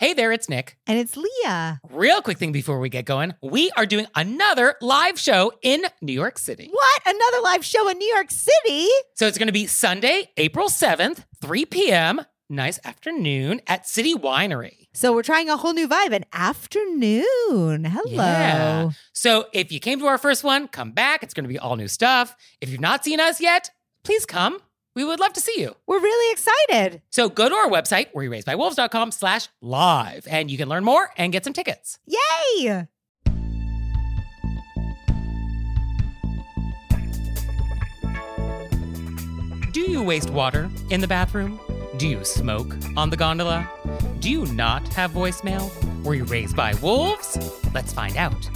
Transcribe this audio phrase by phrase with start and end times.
[0.00, 0.78] Hey there, it's Nick.
[0.86, 1.78] And it's Leah.
[1.90, 6.14] Real quick thing before we get going we are doing another live show in New
[6.14, 6.70] York City.
[6.72, 7.02] What?
[7.04, 8.88] Another live show in New York City?
[9.16, 14.88] So it's going to be Sunday, April 7th, 3 p.m., nice afternoon at City Winery.
[14.94, 17.84] So we're trying a whole new vibe, an afternoon.
[17.84, 18.10] Hello.
[18.10, 18.90] Yeah.
[19.12, 21.22] So if you came to our first one, come back.
[21.22, 22.34] It's going to be all new stuff.
[22.62, 23.68] If you've not seen us yet,
[24.02, 24.62] please come.
[25.00, 25.74] We would love to see you.
[25.86, 27.00] We're really excited.
[27.08, 31.42] So go to our website, wereyouRaisedbywolves.com slash live, and you can learn more and get
[31.42, 31.98] some tickets.
[32.04, 32.86] Yay!
[39.72, 41.58] Do you waste water in the bathroom?
[41.96, 43.70] Do you smoke on the gondola?
[44.18, 45.72] Do you not have voicemail?
[46.04, 47.38] Were you raised by wolves?
[47.72, 48.44] Let's find out.
[48.44, 48.52] Here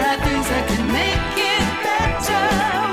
[0.00, 2.85] are things that can make it better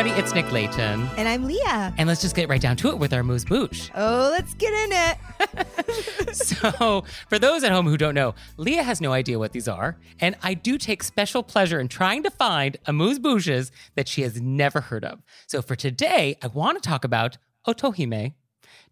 [0.00, 1.06] everybody, it's Nick Leighton.
[1.18, 1.92] And I'm Leah.
[1.98, 3.90] And let's just get right down to it with our amuse bouche.
[3.94, 6.34] Oh, let's get in it.
[6.34, 9.98] so, for those at home who don't know, Leah has no idea what these are,
[10.18, 14.40] and I do take special pleasure in trying to find amuse bouches that she has
[14.40, 15.20] never heard of.
[15.46, 17.36] So, for today, I want to talk about
[17.68, 18.32] otohime.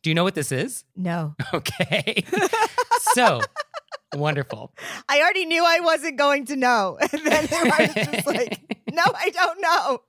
[0.03, 0.85] Do you know what this is?
[0.95, 1.37] No.
[1.55, 2.23] Okay.
[3.15, 3.41] so,
[4.15, 4.75] wonderful.
[5.09, 6.99] I already knew I wasn't going to know.
[7.01, 8.61] And then I was just like,
[8.93, 10.03] no, I don't know.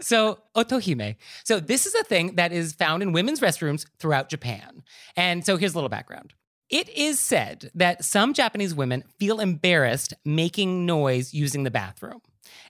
[0.00, 1.16] So, otohime.
[1.44, 4.82] So, this is a thing that is found in women's restrooms throughout Japan.
[5.16, 6.34] And so, here's a little background.
[6.70, 12.20] It is said that some Japanese women feel embarrassed making noise using the bathroom.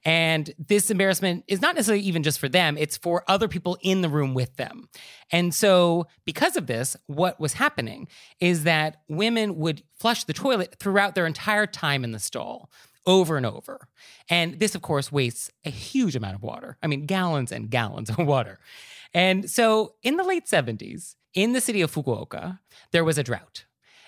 [0.05, 4.03] And this embarrassment is not necessarily even just for them, it's for other people in
[4.03, 4.89] the room with them.
[5.33, 8.09] And so, because of this, what was happening
[8.41, 12.71] is that women would flush the toilet throughout their entire time in the stall
[13.07, 13.89] over and over.
[14.29, 16.77] And this, of course, wastes a huge amount of water.
[16.83, 18.59] I mean, gallons and gallons of water.
[19.13, 22.59] And so in the late 70s, in the city of Fukuoka,
[22.93, 23.65] there was a drought.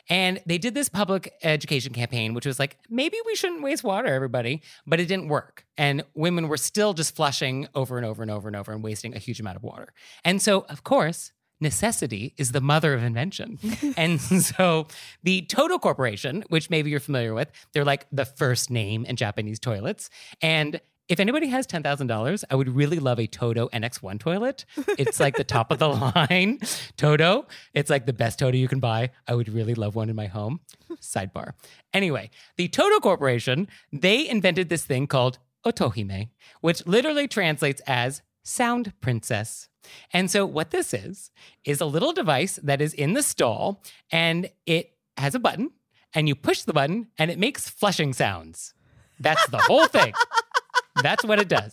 [0.08, 4.06] And they did this public education campaign, which was like, maybe we shouldn't waste water,
[4.08, 4.62] everybody.
[4.86, 5.66] But it didn't work.
[5.76, 9.16] And women were still just flushing over and over and over and over and wasting
[9.16, 9.92] a huge amount of water.
[10.24, 13.58] And so, of course, necessity is the mother of invention.
[13.96, 14.86] and so
[15.22, 19.58] the Toto Corporation, which maybe you're familiar with, they're like the first name in Japanese
[19.58, 20.10] toilets.
[20.42, 24.64] And if anybody has $10,000, I would really love a Toto NX1 toilet.
[24.98, 25.88] It's like the top of the
[26.28, 26.58] line
[26.96, 27.46] Toto.
[27.74, 29.10] It's like the best Toto you can buy.
[29.28, 30.60] I would really love one in my home.
[31.00, 31.52] Sidebar.
[31.94, 36.30] Anyway, the Toto Corporation, they invented this thing called Otohime,
[36.60, 39.68] which literally translates as sound princess.
[40.12, 41.30] And so, what this is,
[41.64, 45.70] is a little device that is in the stall and it has a button,
[46.14, 48.74] and you push the button and it makes flushing sounds.
[49.18, 50.12] That's the whole thing.
[51.02, 51.72] That's what it does.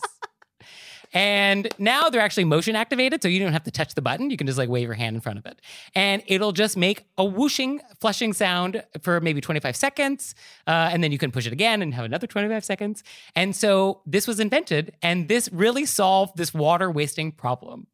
[1.13, 4.29] And now they're actually motion activated, so you don't have to touch the button.
[4.29, 5.61] You can just like wave your hand in front of it.
[5.93, 10.33] And it'll just make a whooshing, flushing sound for maybe 25 seconds.
[10.65, 13.03] Uh, and then you can push it again and have another 25 seconds.
[13.35, 17.87] And so this was invented, and this really solved this water wasting problem.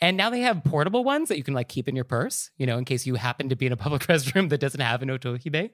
[0.00, 2.66] And now they have portable ones that you can like keep in your purse, you
[2.66, 5.08] know, in case you happen to be in a public restroom that doesn't have an
[5.08, 5.70] otohime.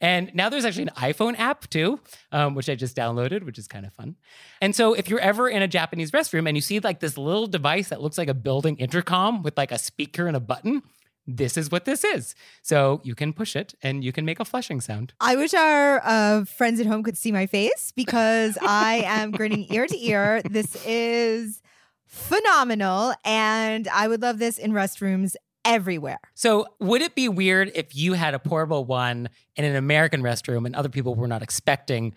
[0.00, 1.98] And now there's actually an iPhone app too,
[2.30, 4.16] um, which I just downloaded, which is kind of fun.
[4.60, 7.46] And so if you're ever in a Japanese restroom and you see like this little
[7.46, 10.82] device that looks like a building intercom with like a speaker and a button,
[11.26, 12.34] this is what this is.
[12.62, 15.14] So you can push it and you can make a flushing sound.
[15.20, 19.66] I wish our uh, friends at home could see my face because I am grinning
[19.70, 20.42] ear to ear.
[20.44, 21.62] This is
[22.14, 23.14] phenomenal.
[23.24, 26.20] And I would love this in restrooms everywhere.
[26.34, 30.66] So, would it be weird if you had a portable one in an American restroom
[30.66, 32.14] and other people were not expecting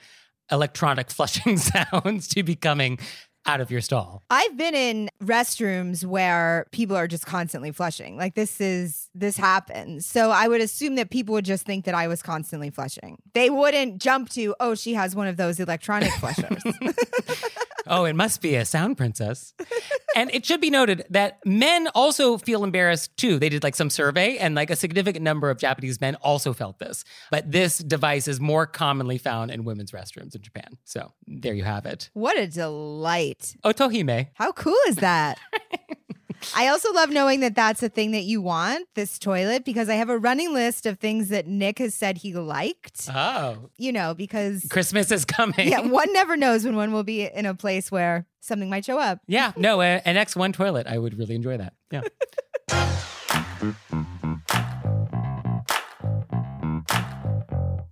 [0.51, 2.99] electronic flushing sounds to be coming
[3.45, 4.23] out of your stall?
[4.29, 8.17] I've been in restrooms where people are just constantly flushing.
[8.17, 10.05] Like this is this happens.
[10.05, 13.17] So I would assume that people would just think that I was constantly flushing.
[13.33, 16.61] They wouldn't jump to, "Oh, she has one of those electronic flushers."
[17.89, 19.53] oh, it must be a sound princess.
[20.15, 23.39] and it should be noted that men also feel embarrassed too.
[23.39, 26.79] They did like some survey, and like a significant number of Japanese men also felt
[26.79, 27.03] this.
[27.31, 30.77] But this device is more commonly found in women's restrooms in Japan.
[30.85, 32.09] So there you have it.
[32.13, 33.55] what a delight.
[33.63, 34.27] Otohime.
[34.33, 35.37] How cool is that?
[36.55, 39.95] I also love knowing that that's a thing that you want, this toilet, because I
[39.95, 43.09] have a running list of things that Nick has said he liked.
[43.13, 45.67] Oh, You know, because Christmas is coming.
[45.67, 48.99] yeah, one never knows when one will be in a place where something might show
[48.99, 49.19] up.
[49.27, 50.87] Yeah, no, an X1 toilet.
[50.87, 51.73] I would really enjoy that.
[51.91, 52.01] Yeah.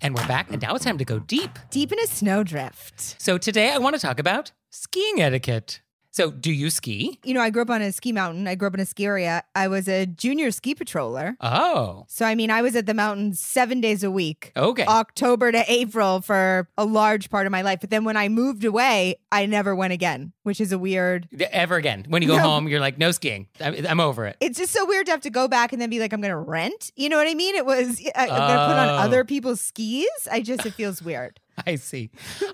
[0.02, 1.58] And we're back, and now it's time to go deep.
[1.72, 3.20] Deep in a snowdrift.
[3.20, 5.82] So today I want to talk about skiing etiquette.
[6.16, 7.20] So, do you ski?
[7.26, 8.48] You know, I grew up on a ski mountain.
[8.48, 9.44] I grew up in a ski area.
[9.54, 11.36] I was a junior ski patroller.
[11.42, 14.54] Oh, So, I mean, I was at the mountain seven days a week.
[14.56, 14.86] okay.
[14.86, 17.80] October to April for a large part of my life.
[17.82, 21.28] But then when I moved away, I never went again, which is a weird.
[21.52, 22.06] Ever again.
[22.08, 22.44] When you go No.
[22.44, 23.48] home, you're like, no skiing.
[23.60, 24.38] I'm, I'm over it.
[24.40, 26.32] It's just so weird to have to go back and then be like, I'm going
[26.32, 26.94] to rent.
[26.96, 27.56] You know what I mean?
[27.56, 28.94] It was, I, I'm going to put on Oh.
[29.00, 30.08] other people's skis.
[30.32, 31.42] I just, it feels weird.
[31.66, 32.10] I see.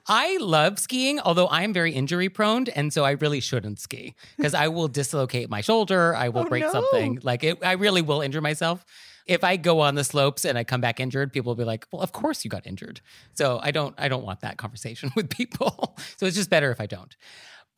[0.07, 4.15] I love skiing, although I am very injury prone, and so I really shouldn't ski
[4.37, 6.15] because I will dislocate my shoulder.
[6.15, 6.71] I will Oh, break no.
[6.71, 7.19] something.
[7.23, 8.85] Like it, I really will injure myself.
[9.27, 11.85] If I go on the slopes and I come back injured, people will be like,
[11.91, 13.01] "Well, of course you got injured."
[13.33, 15.95] So I don't, I don't want that conversation with people.
[16.17, 17.15] so it's just better if I don't.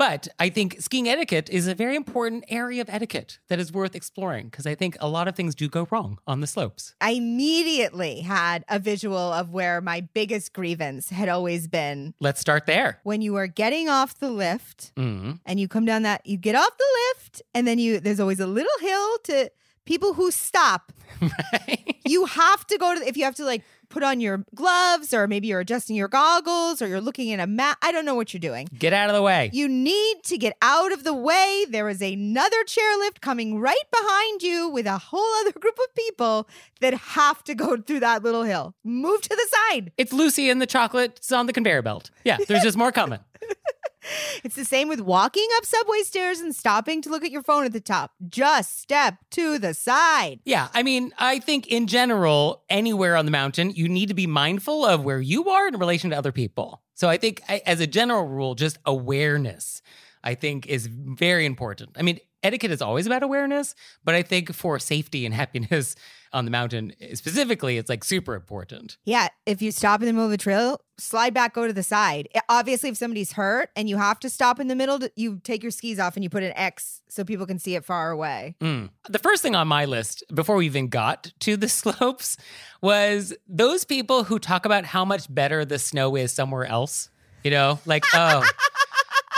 [0.05, 3.95] But I think skiing etiquette is a very important area of etiquette that is worth
[3.95, 6.93] exploring because I think a lot of things do go wrong on the slopes.
[6.99, 12.65] I immediately had a visual of where my biggest grievance had always been Let's start
[12.65, 12.99] there.
[13.03, 15.39] when you are getting off the lift Mm.
[15.45, 18.41] and you come down that you get off the lift and then you there's always
[18.41, 19.49] a little hill to
[19.85, 20.91] people who stop
[21.21, 21.95] Right?
[22.05, 25.27] you have to go to if you have to like put on your gloves or
[25.27, 28.33] maybe you're adjusting your goggles or you're looking at a map i don't know what
[28.33, 29.51] you're doing Get out of the way.
[29.53, 34.41] you need to get out of the way there is another chairlift coming right behind
[34.41, 36.47] you with a whole other group of people
[36.81, 40.59] that have to go through that little hill move to the side It's Lucy and
[40.59, 42.09] the chocolates on the conveyor belt.
[42.25, 43.19] Yeah, there's just more coming.
[44.43, 47.65] It's the same with walking up subway stairs and stopping to look at your phone
[47.65, 48.11] at the top.
[48.27, 50.39] Just step to the side.
[50.43, 54.27] Yeah, I mean, I think in general, anywhere on the mountain, you need to be
[54.27, 56.81] mindful of where you are in relation to other people.
[56.95, 59.81] So I think, as a general rule, just awareness,
[60.23, 61.91] I think, is very important.
[61.97, 63.73] I mean, etiquette is always about awareness,
[64.03, 65.95] but I think for safety and happiness
[66.31, 68.97] on the mountain specifically, it's like super important.
[69.05, 71.83] Yeah, if you stop in the middle of the trail, slide back, go to the
[71.83, 72.27] side.
[72.49, 75.71] Obviously, if somebody's hurt and you have to stop in the middle, you take your
[75.71, 78.55] skis off and you put an X so people can see it far away.
[78.61, 78.89] Mm.
[79.09, 82.37] The first thing on my list before we even got to the slopes
[82.81, 87.09] was those people who talk about how much better the snow is somewhere else.
[87.43, 88.47] You know, like, oh,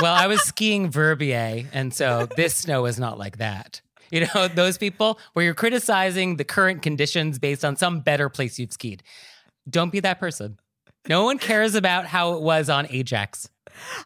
[0.01, 3.81] well, I was skiing Verbier, and so this snow is not like that.
[4.11, 8.59] You know, those people where you're criticizing the current conditions based on some better place
[8.59, 9.03] you've skied.
[9.69, 10.59] Don't be that person.
[11.07, 13.49] No one cares about how it was on Ajax.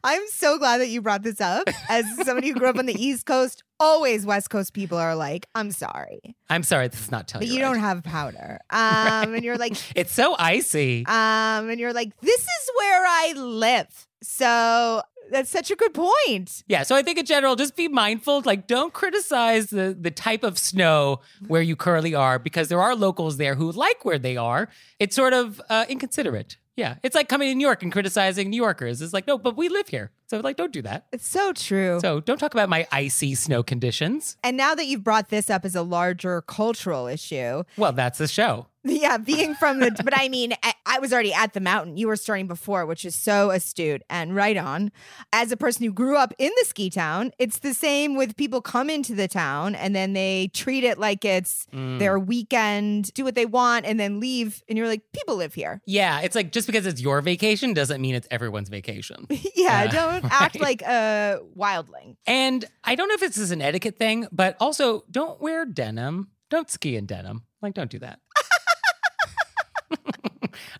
[0.03, 1.69] I'm so glad that you brought this up.
[1.89, 5.47] As somebody who grew up on the East Coast, always West Coast people are like,
[5.53, 6.19] I'm sorry,
[6.49, 8.59] I'm sorry, this is not telling but you don't have powder.
[8.71, 11.05] Um, And you're like, It's so icy.
[11.05, 14.07] Um, and you're like, this is where I live.
[14.21, 16.63] So that's such a good point.
[16.67, 18.41] Yeah, so I think in general, just be mindful.
[18.45, 22.95] Like, don't criticize the the type of snow where you currently are, because there are
[22.95, 24.69] locals there who like where they are.
[24.99, 26.57] It's sort of uh, inconsiderate.
[26.75, 29.01] Yeah, it's like coming to New York and criticizing New Yorkers.
[29.01, 31.05] It's like, no, but we live here, so like, don't do that.
[31.11, 31.99] It's so true.
[32.01, 34.37] So don't talk about my icy snow conditions.
[34.43, 38.27] and now that you've brought this up as a larger cultural issue, Well, that's the
[38.27, 38.67] show.
[38.83, 41.97] yeah, being from the, but I mean, I, I was already at the mountain.
[41.97, 44.91] You were starting before, which is so astute and right on.
[45.33, 48.61] As a person who grew up in the ski town, it's the same with people
[48.61, 51.99] come into the town and then they treat it like it's Mm.
[51.99, 54.63] their weekend, do what they want, and then leave.
[54.67, 55.81] And you're like, people live here.
[55.85, 59.27] Yeah, it's like just because it's your vacation doesn't mean it's everyone's vacation.
[59.55, 60.61] yeah, Uh, don't act right.
[60.61, 62.15] like a wildling.
[62.25, 66.29] And I don't know if this is an etiquette thing, but also don't wear denim.
[66.49, 67.43] Don't ski in denim.
[67.61, 68.19] Like, don't do that.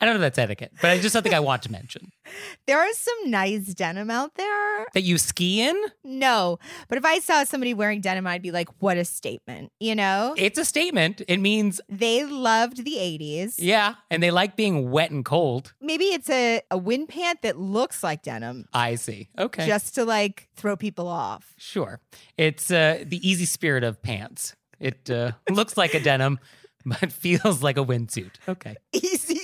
[0.01, 2.11] I don't know if that's etiquette, but I just something I want to mention.
[2.67, 4.85] There is some nice denim out there.
[4.93, 8.69] That you ski in, No, but if I saw somebody wearing denim, I'd be like,
[8.79, 10.35] what a statement, you know?
[10.37, 11.23] it's a statement.
[11.27, 13.55] It means, they loved the 80s.
[13.57, 15.73] yeah, and they like being wet and cold.
[15.81, 19.29] Maybe it's a, a wind pant that looks like denim I see.
[19.39, 19.65] Okay.
[19.65, 21.55] just to like throw people off.
[21.57, 21.99] sure.
[22.37, 24.55] It's uh, the easy spirit of pants.
[24.79, 26.37] It uh, looks like a denim,
[26.85, 28.31] but feels like a windsuit.
[28.47, 28.75] Okay.
[28.93, 29.38] Easy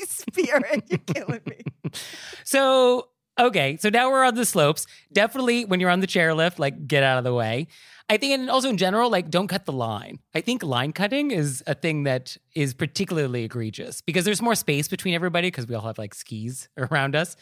[0.56, 0.84] spirit.
[0.88, 1.62] You're killing me.
[2.44, 3.10] So,
[3.40, 4.86] okay, so now we're on the slopes.
[5.14, 7.68] Definitely when you're on the chairlift, like get out of the way.
[8.10, 10.20] I think, and also in general, like don't cut the line.
[10.36, 14.88] I think line cutting is a thing that is particularly egregious because there's more space
[14.88, 17.36] between everybody because we all have like skis around us.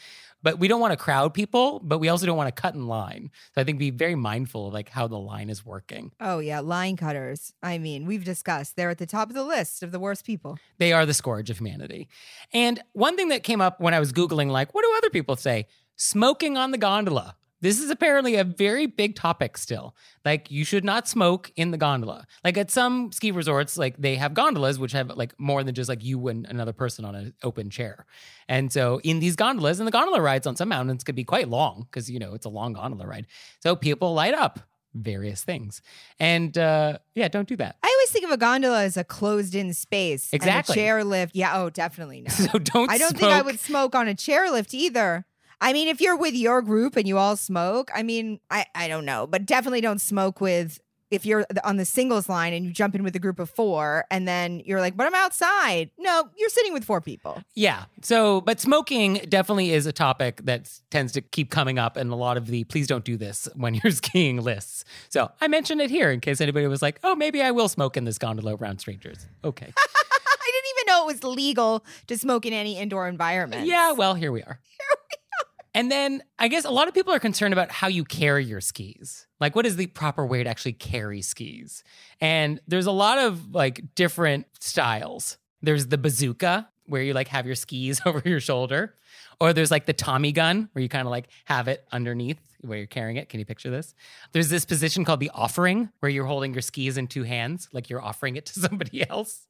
[0.43, 2.85] But we don't want to crowd people, but we also don't want to cut in
[2.85, 3.31] line.
[3.55, 6.11] So I think be very mindful of like how the line is working.
[6.19, 6.59] Oh, yeah.
[6.59, 7.53] Line cutters.
[7.63, 10.57] I mean, we've discussed they're at the top of the list of the worst people.
[10.77, 12.09] They are the scourge of humanity.
[12.53, 15.35] And one thing that came up when I was Googling, like, what do other people
[15.35, 15.65] say?
[15.95, 17.37] Smoking on the gondola.
[17.63, 19.95] This is apparently a very big topic still.
[20.25, 22.27] Like you should not smoke in the gondola.
[22.43, 25.87] Like at some ski resorts, like they have gondolas which have like more than just
[25.87, 28.05] like you and another person on an open chair.
[28.49, 31.47] And so in these gondolas, and the gondola rides on some mountains could be quite
[31.47, 33.27] long because you know it's a long gondola ride.
[33.61, 34.59] So people light up
[34.93, 35.81] various things.
[36.19, 37.77] And uh yeah, don't do that.
[37.81, 40.29] I always think of a gondola as a closed-in space.
[40.33, 40.75] and a Exactly.
[40.75, 41.31] chairlift.
[41.33, 41.57] Yeah.
[41.57, 42.29] Oh, definitely no.
[42.33, 45.25] So don't I don't think I would smoke on a chairlift either.
[45.61, 48.87] I mean, if you're with your group and you all smoke, I mean, I, I
[48.87, 50.79] don't know, but definitely don't smoke with
[51.13, 54.05] if you're on the singles line and you jump in with a group of four
[54.09, 55.91] and then you're like, but I'm outside.
[55.99, 57.43] No, you're sitting with four people.
[57.53, 57.85] Yeah.
[58.01, 62.15] So, but smoking definitely is a topic that tends to keep coming up in a
[62.15, 64.85] lot of the please don't do this when you're skiing lists.
[65.09, 67.95] So I mentioned it here in case anybody was like, oh, maybe I will smoke
[67.95, 69.27] in this gondola around strangers.
[69.43, 69.71] Okay.
[69.77, 73.67] I didn't even know it was legal to smoke in any indoor environment.
[73.67, 73.91] yeah.
[73.91, 74.59] Well, here we are.
[75.73, 78.61] And then I guess a lot of people are concerned about how you carry your
[78.61, 79.27] skis.
[79.39, 81.83] Like, what is the proper way to actually carry skis?
[82.21, 85.37] And there's a lot of like different styles.
[85.61, 88.95] There's the bazooka, where you like have your skis over your shoulder.
[89.39, 92.77] Or there's like the Tommy gun, where you kind of like have it underneath where
[92.77, 93.29] you're carrying it.
[93.29, 93.93] Can you picture this?
[94.31, 97.89] There's this position called the offering, where you're holding your skis in two hands, like
[97.89, 99.47] you're offering it to somebody else.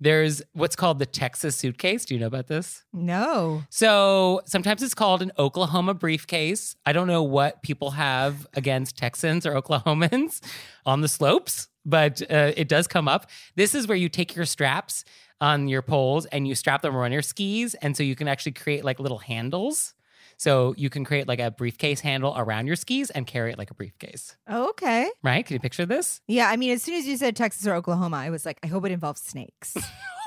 [0.00, 2.06] There's what's called the Texas suitcase.
[2.06, 2.84] Do you know about this?
[2.92, 3.62] No.
[3.68, 6.74] So sometimes it's called an Oklahoma briefcase.
[6.86, 10.40] I don't know what people have against Texans or Oklahomans
[10.86, 13.28] on the slopes, but uh, it does come up.
[13.56, 15.04] This is where you take your straps
[15.40, 17.74] on your poles and you strap them around your skis.
[17.74, 19.94] And so you can actually create like little handles.
[20.40, 23.70] So you can create like a briefcase handle around your skis and carry it like
[23.70, 25.10] a briefcase, Oh, okay.
[25.22, 25.44] right?
[25.44, 26.22] Can you picture this?
[26.26, 26.48] Yeah.
[26.48, 28.86] I mean, as soon as you said Texas or Oklahoma, I was like, I hope
[28.86, 29.76] it involves snakes.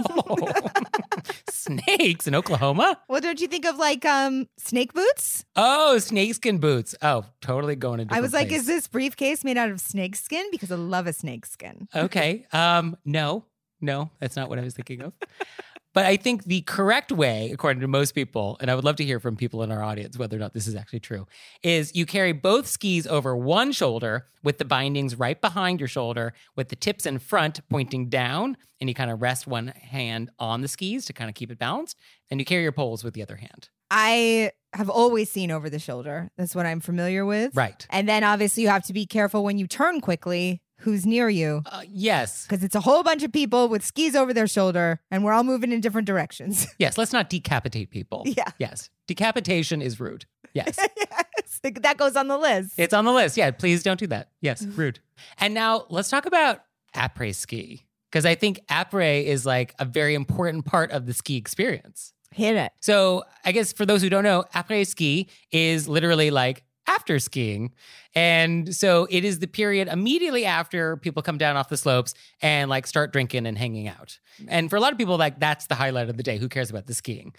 [0.08, 0.36] Oh.
[1.50, 3.00] Snakes in Oklahoma?
[3.08, 5.46] well, don't you think of like um snake boots?
[5.56, 6.94] Oh, snakeskin boots.
[7.02, 10.46] Oh, totally going to I was like, is this briefcase made out of snake skin?
[10.52, 11.88] Because I love a snake skin.
[11.96, 12.46] Okay.
[12.52, 13.46] Um, no,
[13.82, 15.14] no, that's not what I was thinking of.
[15.94, 19.06] But I think the correct way, according to most people, and I would love to
[19.06, 21.28] hear from people in our audience whether or not this is actually true,
[21.62, 26.34] is you carry both skis over one shoulder with the bindings right behind your shoulder,
[26.56, 30.62] with the tips in front pointing down, and you kind of rest one hand on
[30.62, 31.96] the skis to kind of keep it balanced,
[32.30, 33.70] and you carry your poles with the other hand.
[33.92, 36.32] I have always seen over the shoulder.
[36.36, 37.56] That's what I'm familiar with.
[37.56, 37.86] Right.
[37.92, 41.62] And then obviously you have to be careful when you turn quickly who's near you
[41.66, 42.46] Uh, yes.
[42.46, 45.44] because it's a whole bunch of people with skis over their shoulder and we're all
[45.44, 46.68] moving in different directions.
[46.78, 46.98] Yes.
[46.98, 48.24] Let's not decapitate people.
[48.26, 48.50] Yeah.
[48.60, 48.90] Yes.
[49.08, 50.26] Decapitation is rude.
[50.54, 50.78] Yes.
[50.98, 52.74] yes, that goes on the list.
[52.78, 53.38] It's on the list.
[53.38, 54.30] Yeah, please don't do that.
[54.42, 55.00] Yes, rude.
[55.40, 56.60] And now let's talk about
[56.96, 61.38] après ski because I think après is like a very important part of the ski
[61.38, 62.14] experience.
[62.32, 62.72] Hit it.
[62.82, 67.74] So, I guess for those who don't know, après ski is literally like after skiing.
[68.14, 72.70] And so it is the period immediately after people come down off the slopes and
[72.70, 74.20] like start drinking and hanging out.
[74.48, 76.38] And for a lot of people, like that's the highlight of the day.
[76.38, 77.34] Who cares about the skiing?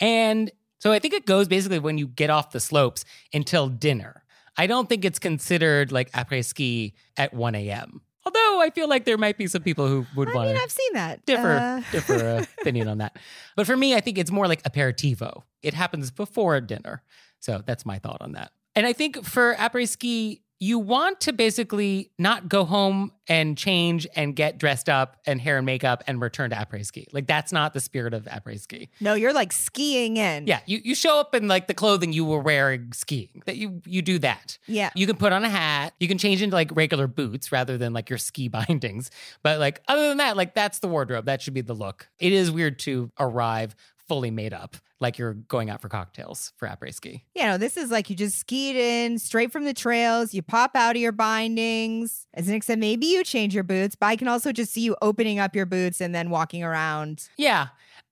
[0.00, 4.22] And so I think it goes basically when you get off the slopes until dinner.
[4.56, 8.00] I don't think it's considered like après ski at 1 a.m.
[8.24, 10.62] Although I feel like there might be some people who would I want mean, to
[10.62, 11.24] I've seen that.
[11.26, 13.16] differ Uh, differ opinion on that.
[13.54, 15.42] But for me, I think it's more like aperitivo.
[15.62, 17.02] It happens before dinner.
[17.40, 18.50] So that's my thought on that.
[18.76, 24.06] And I think for après ski, you want to basically not go home and change
[24.16, 27.06] and get dressed up and hair and makeup and return to après ski.
[27.12, 28.88] Like that's not the spirit of après ski.
[29.00, 30.46] no, you're like skiing in.
[30.46, 33.42] Yeah, you, you show up in like the clothing you were wearing skiing.
[33.44, 34.58] That you you do that.
[34.66, 34.90] Yeah.
[34.94, 35.92] You can put on a hat.
[36.00, 39.10] You can change into like regular boots rather than like your ski bindings.
[39.42, 41.26] But like other than that, like that's the wardrobe.
[41.26, 42.08] That should be the look.
[42.18, 43.74] It is weird to arrive
[44.08, 47.24] fully made up, like you're going out for cocktails for après ski.
[47.34, 50.32] You know, this is like you just skied in straight from the trails.
[50.34, 52.26] You pop out of your bindings.
[52.34, 54.96] As an except maybe you change your boots, but I can also just see you
[55.02, 57.28] opening up your boots and then walking around.
[57.36, 57.68] Yeah.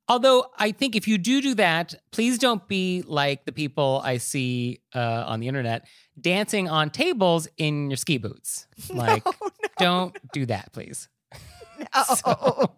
[0.07, 4.19] Although I think if you do do that, please don't be like the people I
[4.19, 5.87] see uh, on the internet
[6.21, 8.67] dancing on tables in your ski boots.
[8.93, 9.33] Like, no,
[9.79, 11.09] don't do that, please.
[11.79, 12.03] no.
[12.17, 12.75] So-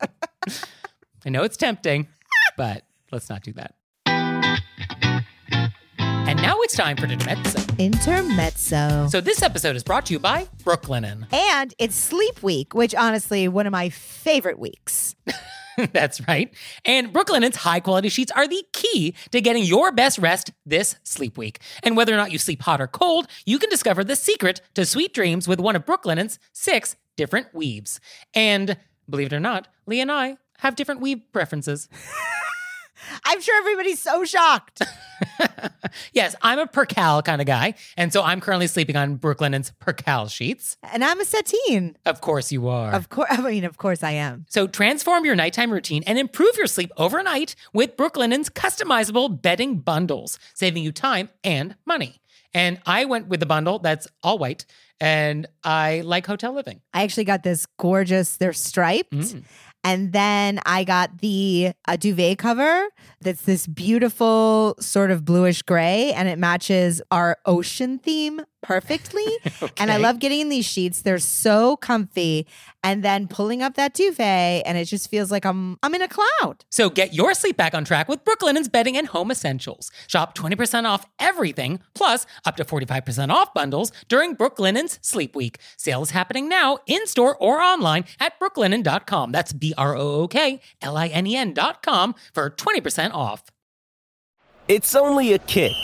[1.25, 2.06] I know it's tempting,
[2.56, 3.75] but let's not do that.
[6.29, 7.61] And now it's time for Intermezzo.
[7.79, 9.07] Intermezzo.
[9.09, 11.33] So this episode is brought to you by Brooklinen.
[11.33, 15.15] And it's sleep week, which honestly, one of my favorite weeks.
[15.93, 16.53] That's right.
[16.85, 21.39] And Brooklinen's high quality sheets are the key to getting your best rest this sleep
[21.39, 21.61] week.
[21.83, 24.85] And whether or not you sleep hot or cold, you can discover the secret to
[24.85, 28.01] sweet dreams with one of Brooklinen's six different weaves.
[28.35, 28.77] And
[29.09, 31.89] believe it or not, Lee and I have different weave preferences.
[33.25, 34.83] I'm sure everybody's so shocked.
[36.13, 37.75] yes, I'm a percale kind of guy.
[37.97, 40.77] And so I'm currently sleeping on Brooklinen's percale sheets.
[40.93, 41.97] And I'm a sateen.
[42.05, 42.93] Of course you are.
[42.93, 43.29] Of course.
[43.33, 44.47] I mean, of course I am.
[44.49, 50.39] So transform your nighttime routine and improve your sleep overnight with Brooklinen's customizable bedding bundles,
[50.55, 52.21] saving you time and money.
[52.55, 54.65] And I went with the bundle that's all white,
[54.99, 56.81] and I like hotel living.
[56.95, 59.13] I actually got this gorgeous, they're striped.
[59.13, 59.45] Mm.
[59.87, 62.88] And then I got the a duvet cover
[63.21, 69.27] that's this beautiful sort of bluish gray and it matches our ocean theme perfectly.
[69.79, 71.03] And I love getting in these sheets.
[71.03, 72.47] They're so comfy.
[72.83, 76.09] And then pulling up that duvet and it just feels like I'm I'm in a
[76.09, 76.65] cloud.
[76.71, 79.91] So get your sleep back on track with Brooklinen's bedding and home essentials.
[80.07, 85.59] Shop 20% off everything, plus up to 45% off bundles during Brooklinen's Sleep Week.
[85.77, 89.33] Sales happening now in store or online at brooklinen.com.
[89.33, 93.45] That's B R O O K L I N E N.com for 20% off.
[94.69, 95.77] It's only a kick,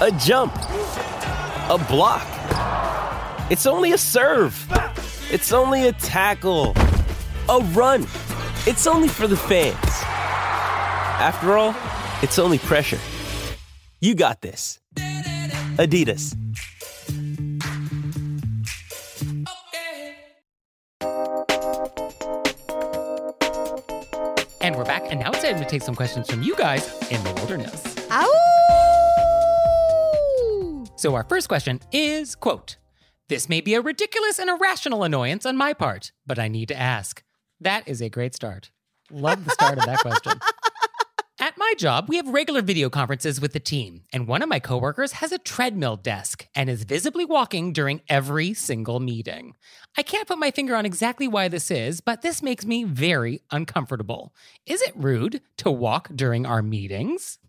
[0.00, 2.26] a jump, a block.
[3.50, 4.54] It's only a serve.
[5.30, 6.72] It's only a tackle,
[7.48, 8.02] a run.
[8.66, 9.76] It's only for the fans.
[11.20, 11.74] After all,
[12.22, 12.98] it's only pressure.
[14.00, 14.78] You got this.
[14.94, 16.36] Adidas.
[24.60, 27.22] And we're back, and now it's time to take some questions from you guys in
[27.24, 27.96] the wilderness.
[28.10, 28.47] Ow!
[30.98, 32.76] So our first question is, quote,
[33.28, 36.76] This may be a ridiculous and irrational annoyance on my part, but I need to
[36.76, 37.22] ask.
[37.60, 38.72] That is a great start.
[39.08, 40.40] Love the start of that question.
[41.40, 44.58] At my job, we have regular video conferences with the team, and one of my
[44.58, 49.54] coworkers has a treadmill desk and is visibly walking during every single meeting.
[49.96, 53.40] I can't put my finger on exactly why this is, but this makes me very
[53.52, 54.34] uncomfortable.
[54.66, 57.38] Is it rude to walk during our meetings?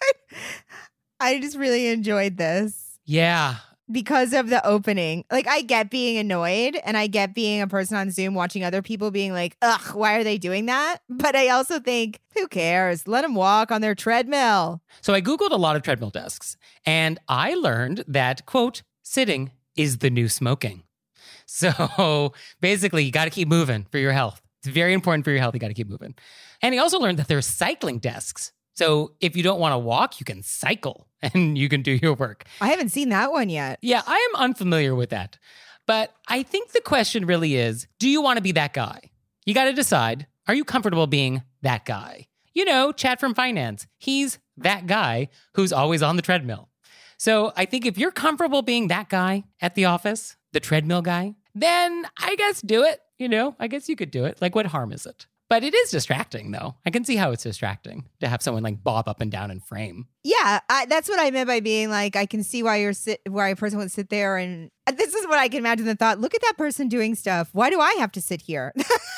[1.20, 2.98] I just really enjoyed this.
[3.04, 3.56] Yeah,
[3.90, 5.24] because of the opening.
[5.30, 8.82] Like I get being annoyed and I get being a person on Zoom watching other
[8.82, 13.06] people being like, "Ugh, why are they doing that?" But I also think, who cares?
[13.06, 14.82] Let them walk on their treadmill.
[15.00, 19.98] So I Googled a lot of treadmill desks and I learned that, quote, sitting is
[19.98, 20.82] the new smoking.
[21.48, 24.42] So basically, you got to keep moving for your health.
[24.58, 25.54] It's very important for your health.
[25.54, 26.16] You got to keep moving.
[26.60, 28.50] And he also learned that there's cycling desks.
[28.76, 32.14] So if you don't want to walk, you can cycle and you can do your
[32.14, 32.44] work.
[32.60, 33.78] I haven't seen that one yet.
[33.82, 35.38] Yeah, I am unfamiliar with that.
[35.86, 39.10] But I think the question really is do you want to be that guy?
[39.44, 42.28] You got to decide are you comfortable being that guy?
[42.54, 46.68] You know, Chad from finance, he's that guy who's always on the treadmill.
[47.18, 51.34] So I think if you're comfortable being that guy at the office, the treadmill guy,
[51.54, 53.00] then I guess do it.
[53.18, 54.40] You know, I guess you could do it.
[54.42, 55.26] Like, what harm is it?
[55.48, 56.74] But it is distracting, though.
[56.84, 59.60] I can see how it's distracting to have someone like bob up and down in
[59.60, 60.08] frame.
[60.24, 63.20] Yeah, I, that's what I meant by being like, I can see why you're sit,
[63.28, 66.18] why a person would sit there, and this is what I can imagine the thought.
[66.18, 67.50] Look at that person doing stuff.
[67.52, 68.74] Why do I have to sit here?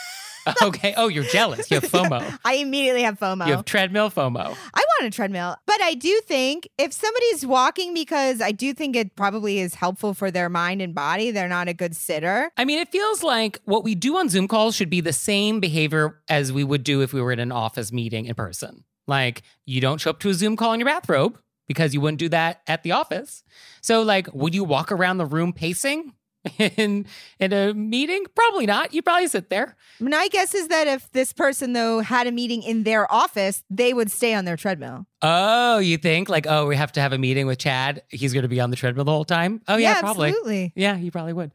[0.62, 0.94] okay.
[0.96, 1.70] Oh, you're jealous.
[1.70, 2.38] You have FOMO.
[2.44, 3.46] I immediately have FOMO.
[3.46, 4.56] You have treadmill FOMO.
[4.74, 8.96] I want a treadmill, but I do think if somebody's walking because I do think
[8.96, 12.50] it probably is helpful for their mind and body, they're not a good sitter.
[12.56, 15.60] I mean, it feels like what we do on Zoom calls should be the same
[15.60, 18.84] behavior as we would do if we were in an office meeting in person.
[19.06, 22.18] Like, you don't show up to a Zoom call in your bathrobe because you wouldn't
[22.18, 23.42] do that at the office.
[23.80, 26.12] So, like, would you walk around the room pacing
[26.58, 27.06] in
[27.38, 28.24] in a meeting?
[28.34, 28.94] Probably not.
[28.94, 29.76] You probably sit there.
[30.00, 33.92] My guess is that if this person though had a meeting in their office, they
[33.92, 35.06] would stay on their treadmill.
[35.20, 38.02] Oh, you think like, oh, we have to have a meeting with Chad.
[38.08, 39.60] He's going to be on the treadmill the whole time.
[39.66, 40.28] Oh, yeah, probably.
[40.28, 40.72] absolutely.
[40.76, 41.52] Yeah, you probably would.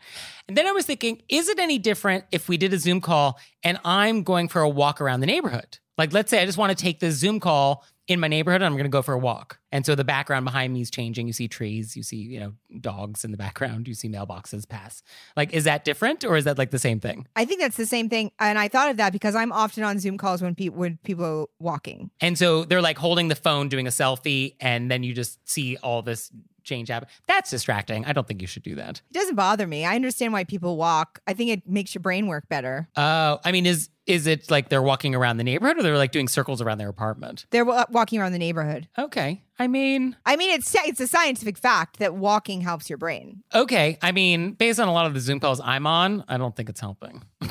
[0.48, 3.39] And then I was thinking, is it any different if we did a Zoom call
[3.63, 5.80] and I'm going for a walk around the neighborhood?
[5.98, 8.66] Like, let's say I just want to take this Zoom call in my neighborhood and
[8.66, 9.60] I'm going to go for a walk.
[9.72, 11.28] And so the background behind me is changing.
[11.28, 15.02] You see trees, you see, you know, dogs in the background, you see mailboxes pass.
[15.38, 17.28] Like, is that different or is that like the same thing?
[17.36, 20.00] I think that's the same thing, and I thought of that because I'm often on
[20.00, 22.12] Zoom calls when people when people are walking.
[22.20, 25.78] And so they're like holding the phone, doing a selfie, and then you just see
[25.78, 26.32] all this
[26.63, 27.10] change happen.
[27.28, 28.06] That's distracting.
[28.06, 29.02] I don't think you should do that.
[29.10, 29.86] It doesn't bother me.
[29.86, 31.20] I understand why people walk.
[31.28, 32.88] I think it makes your brain work better.
[32.96, 36.12] Oh, I mean, is is it like they're walking around the neighborhood or they're like
[36.12, 37.46] doing circles around their apartment?
[37.52, 38.88] They're wa- walking around the neighborhood.
[38.98, 39.44] Okay.
[39.60, 43.44] I mean, I mean, it's it's a scientific fact that walking helps your brain.
[43.54, 43.98] okay.
[44.02, 46.70] I mean, based on a lot of the Zoom calls I'm on, I don't think
[46.70, 47.24] it's helping.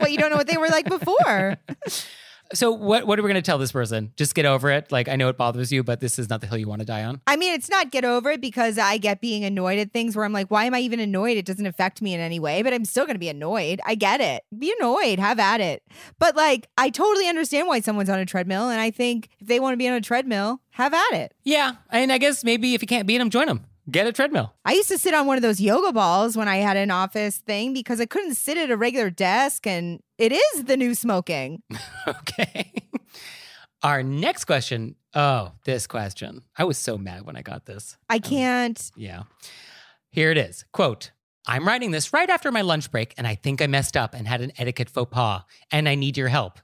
[0.00, 1.56] well, you don't know what they were like before.
[2.52, 4.12] So what what are we going to tell this person?
[4.16, 4.92] Just get over it.
[4.92, 6.86] Like I know it bothers you, but this is not the hill you want to
[6.86, 7.20] die on.
[7.26, 10.24] I mean, it's not get over it because I get being annoyed at things where
[10.24, 11.36] I'm like, why am I even annoyed?
[11.36, 13.80] It doesn't affect me in any way, but I'm still going to be annoyed.
[13.84, 14.44] I get it.
[14.56, 15.82] Be annoyed, have at it.
[16.18, 18.68] But like, I totally understand why someone's on a treadmill.
[18.68, 21.34] And I think if they want to be on a treadmill, have at it.
[21.44, 23.64] Yeah, and I guess maybe if you can't beat them, join them.
[23.90, 24.54] Get a treadmill.
[24.64, 27.38] I used to sit on one of those yoga balls when I had an office
[27.38, 29.66] thing because I couldn't sit at a regular desk.
[29.66, 31.62] And it is the new smoking.
[32.06, 32.72] Okay.
[33.82, 34.96] Our next question.
[35.14, 36.42] Oh, this question.
[36.56, 37.96] I was so mad when I got this.
[38.08, 38.90] I um, can't.
[38.96, 39.22] Yeah.
[40.10, 40.64] Here it is.
[40.72, 41.12] Quote
[41.46, 44.26] I'm writing this right after my lunch break, and I think I messed up and
[44.26, 46.58] had an etiquette faux pas, and I need your help.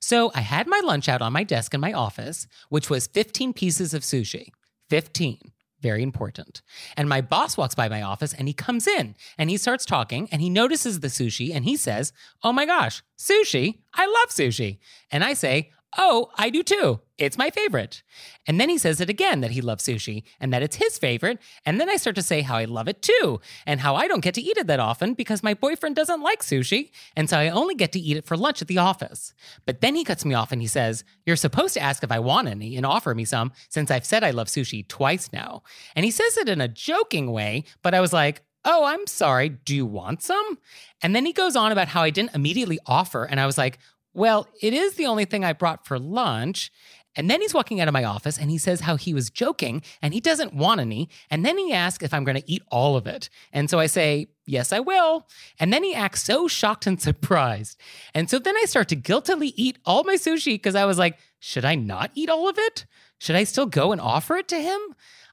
[0.00, 3.52] So I had my lunch out on my desk in my office, which was 15
[3.52, 4.48] pieces of sushi.
[4.90, 5.52] 15.
[5.84, 6.62] Very important.
[6.96, 10.30] And my boss walks by my office and he comes in and he starts talking
[10.32, 12.10] and he notices the sushi and he says,
[12.42, 13.80] Oh my gosh, sushi?
[13.92, 14.78] I love sushi.
[15.10, 17.00] And I say, Oh, I do too.
[17.18, 18.02] It's my favorite.
[18.48, 21.38] And then he says it again that he loves sushi and that it's his favorite.
[21.64, 24.22] And then I start to say how I love it too and how I don't
[24.22, 26.90] get to eat it that often because my boyfriend doesn't like sushi.
[27.14, 29.32] And so I only get to eat it for lunch at the office.
[29.64, 32.18] But then he cuts me off and he says, You're supposed to ask if I
[32.18, 35.62] want any and offer me some since I've said I love sushi twice now.
[35.94, 39.50] And he says it in a joking way, but I was like, Oh, I'm sorry.
[39.50, 40.58] Do you want some?
[41.02, 43.24] And then he goes on about how I didn't immediately offer.
[43.24, 43.78] And I was like,
[44.14, 46.72] well, it is the only thing I brought for lunch.
[47.16, 49.82] And then he's walking out of my office and he says how he was joking
[50.02, 51.08] and he doesn't want any.
[51.30, 53.28] And then he asks if I'm going to eat all of it.
[53.52, 55.26] And so I say, Yes, I will.
[55.58, 57.78] And then he acts so shocked and surprised.
[58.14, 61.18] And so then I start to guiltily eat all my sushi because I was like,
[61.38, 62.84] Should I not eat all of it?
[63.18, 64.80] Should I still go and offer it to him?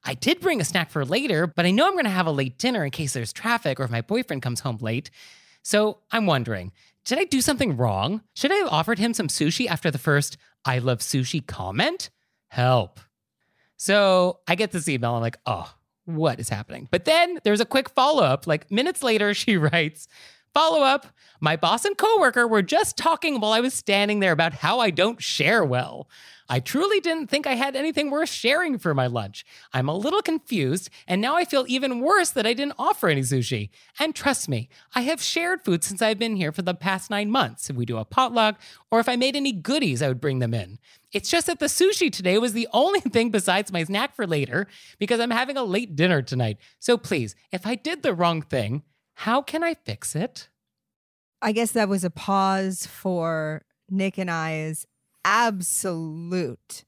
[0.04, 2.32] I did bring a snack for later, but I know I'm going to have a
[2.32, 5.12] late dinner in case there's traffic or if my boyfriend comes home late.
[5.64, 6.72] So I'm wondering,
[7.06, 8.22] did I do something wrong?
[8.36, 12.10] Should I have offered him some sushi after the first I love sushi comment?
[12.50, 13.00] Help.
[13.78, 15.16] So I get this email.
[15.16, 15.74] I'm like, oh,
[16.06, 16.88] what is happening?
[16.92, 18.46] But then there's a quick follow up.
[18.46, 20.08] Like minutes later, she writes,
[20.54, 21.08] Follow up.
[21.40, 24.90] My boss and coworker were just talking while I was standing there about how I
[24.90, 26.10] don't share well.
[26.50, 29.46] I truly didn't think I had anything worth sharing for my lunch.
[29.74, 33.22] I'm a little confused, and now I feel even worse that I didn't offer any
[33.22, 33.70] sushi.
[33.98, 37.32] And trust me, I have shared food since I've been here for the past nine
[37.32, 37.70] months.
[37.70, 38.60] If we do a potluck,
[38.92, 40.78] or if I made any goodies, I would bring them in.
[41.14, 44.68] It's just that the sushi today was the only thing besides my snack for later
[45.00, 46.58] because I'm having a late dinner tonight.
[46.80, 50.50] So please, if I did the wrong thing, how can I fix it?
[51.42, 54.86] I guess that was a pause for Nick and I's
[55.26, 56.86] absolute.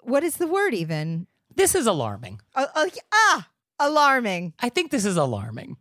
[0.00, 1.26] What is the word even?
[1.54, 2.40] This is alarming.
[2.54, 3.48] Uh, uh, ah,
[3.78, 4.54] alarming.
[4.60, 5.76] I think this is alarming.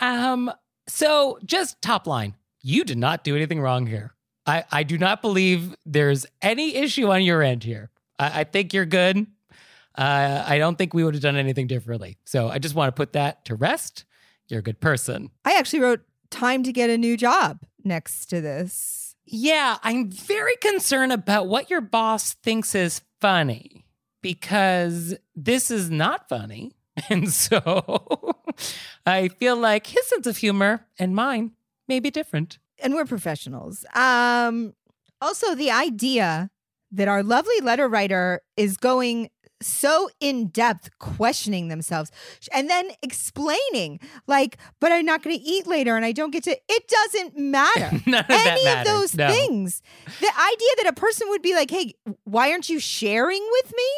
[0.00, 0.52] Um,
[0.86, 4.14] so just top line, you did not do anything wrong here.
[4.46, 7.90] I, I do not believe there's any issue on your end here.
[8.18, 9.26] I, I think you're good.
[9.96, 12.18] Uh, I don't think we would have done anything differently.
[12.24, 14.04] So I just want to put that to rest.
[14.48, 15.30] You're a good person.
[15.44, 19.16] I actually wrote time to get a new job next to this.
[19.26, 23.86] Yeah, I'm very concerned about what your boss thinks is funny
[24.20, 26.72] because this is not funny.
[27.10, 28.36] And so
[29.06, 31.50] I feel like his sense of humor and mine
[31.88, 32.58] may be different.
[32.78, 33.84] And we're professionals.
[33.96, 34.74] Um,
[35.20, 36.50] also, the idea
[36.92, 39.30] that our lovely letter writer is going
[39.62, 42.10] so in depth questioning themselves
[42.52, 46.42] and then explaining like but i'm not going to eat later and i don't get
[46.44, 49.28] to it doesn't matter None of any of those No.
[49.28, 49.80] things
[50.20, 53.88] the idea that a person would be like hey why aren't you sharing with me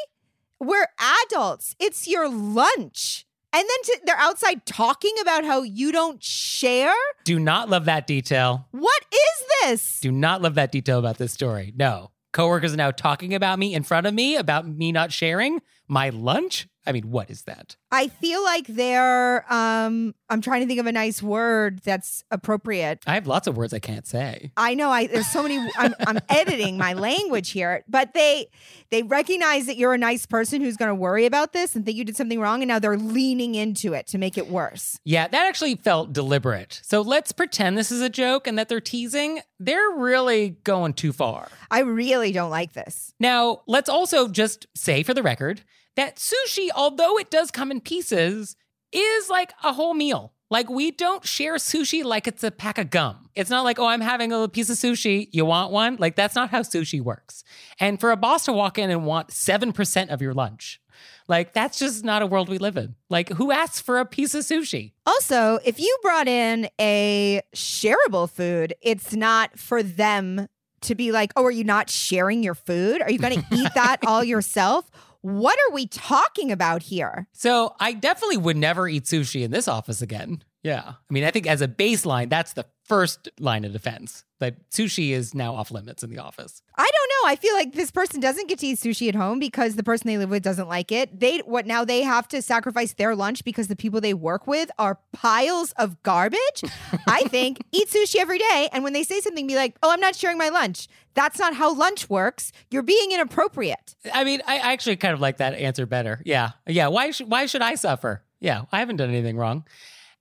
[0.60, 0.86] we're
[1.24, 6.92] adults it's your lunch and then to, they're outside talking about how you don't share
[7.24, 8.66] Do not love that detail.
[8.70, 11.72] what is this Do not love that detail about this story.
[11.76, 12.10] No.
[12.36, 16.10] Coworkers are now talking about me in front of me about me not sharing my
[16.10, 16.68] lunch.
[16.86, 17.76] I mean, what is that?
[17.90, 23.02] I feel like they're um I'm trying to think of a nice word that's appropriate.
[23.06, 24.52] I have lots of words I can't say.
[24.56, 28.48] I know I there's so many I'm I'm editing my language here, but they
[28.90, 31.96] they recognize that you're a nice person who's going to worry about this and think
[31.96, 34.98] you did something wrong and now they're leaning into it to make it worse.
[35.04, 36.80] Yeah, that actually felt deliberate.
[36.82, 39.40] So let's pretend this is a joke and that they're teasing.
[39.58, 41.48] They're really going too far.
[41.70, 43.12] I really don't like this.
[43.18, 45.62] Now, let's also just say for the record
[45.96, 48.56] that sushi, although it does come in pieces,
[48.92, 50.32] is like a whole meal.
[50.48, 53.28] Like, we don't share sushi like it's a pack of gum.
[53.34, 55.28] It's not like, oh, I'm having a piece of sushi.
[55.32, 55.96] You want one?
[55.96, 57.42] Like, that's not how sushi works.
[57.80, 60.80] And for a boss to walk in and want 7% of your lunch,
[61.26, 62.94] like, that's just not a world we live in.
[63.10, 64.92] Like, who asks for a piece of sushi?
[65.04, 70.46] Also, if you brought in a shareable food, it's not for them
[70.82, 73.02] to be like, oh, are you not sharing your food?
[73.02, 74.88] Are you going to eat that all yourself?
[75.26, 77.26] What are we talking about here?
[77.32, 80.40] So I definitely would never eat sushi in this office again.
[80.66, 80.94] Yeah.
[81.08, 84.24] I mean, I think as a baseline, that's the first line of defense.
[84.40, 86.60] That sushi is now off limits in the office.
[86.76, 87.30] I don't know.
[87.30, 90.08] I feel like this person doesn't get to eat sushi at home because the person
[90.08, 91.20] they live with doesn't like it.
[91.20, 94.70] They what now they have to sacrifice their lunch because the people they work with
[94.76, 96.64] are piles of garbage.
[97.06, 100.00] I think eat sushi every day and when they say something be like, "Oh, I'm
[100.00, 102.52] not sharing my lunch." That's not how lunch works.
[102.70, 103.94] You're being inappropriate.
[104.12, 106.20] I mean, I actually kind of like that answer better.
[106.26, 106.50] Yeah.
[106.66, 106.88] Yeah.
[106.88, 108.22] Why should why should I suffer?
[108.40, 109.64] Yeah, I haven't done anything wrong.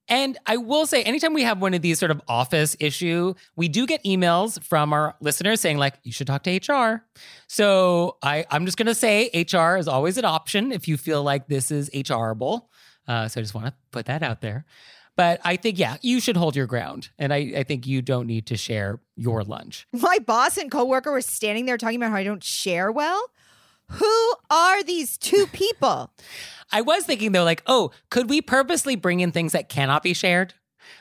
[0.08, 3.68] And I will say, anytime we have one of these sort of office issue, we
[3.68, 7.04] do get emails from our listeners saying, like, you should talk to HR.
[7.48, 11.24] So I, I'm just going to say HR is always an option if you feel
[11.24, 12.68] like this is HRable.
[13.08, 14.66] Uh, so I just want to put that out there.
[15.16, 17.10] But I think, yeah, you should hold your ground.
[17.18, 19.88] And I, I think you don't need to share your lunch.
[19.94, 23.32] My boss and coworker were standing there talking about how I don't share well.
[23.92, 26.12] Who are these two people?
[26.72, 30.14] I was thinking though, like, oh, could we purposely bring in things that cannot be
[30.14, 30.54] shared?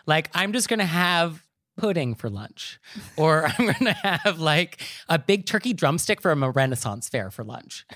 [0.06, 1.44] Like, I'm just gonna have
[1.76, 2.78] pudding for lunch,
[3.16, 7.86] or I'm gonna have like a big turkey drumstick from a Renaissance fair for lunch,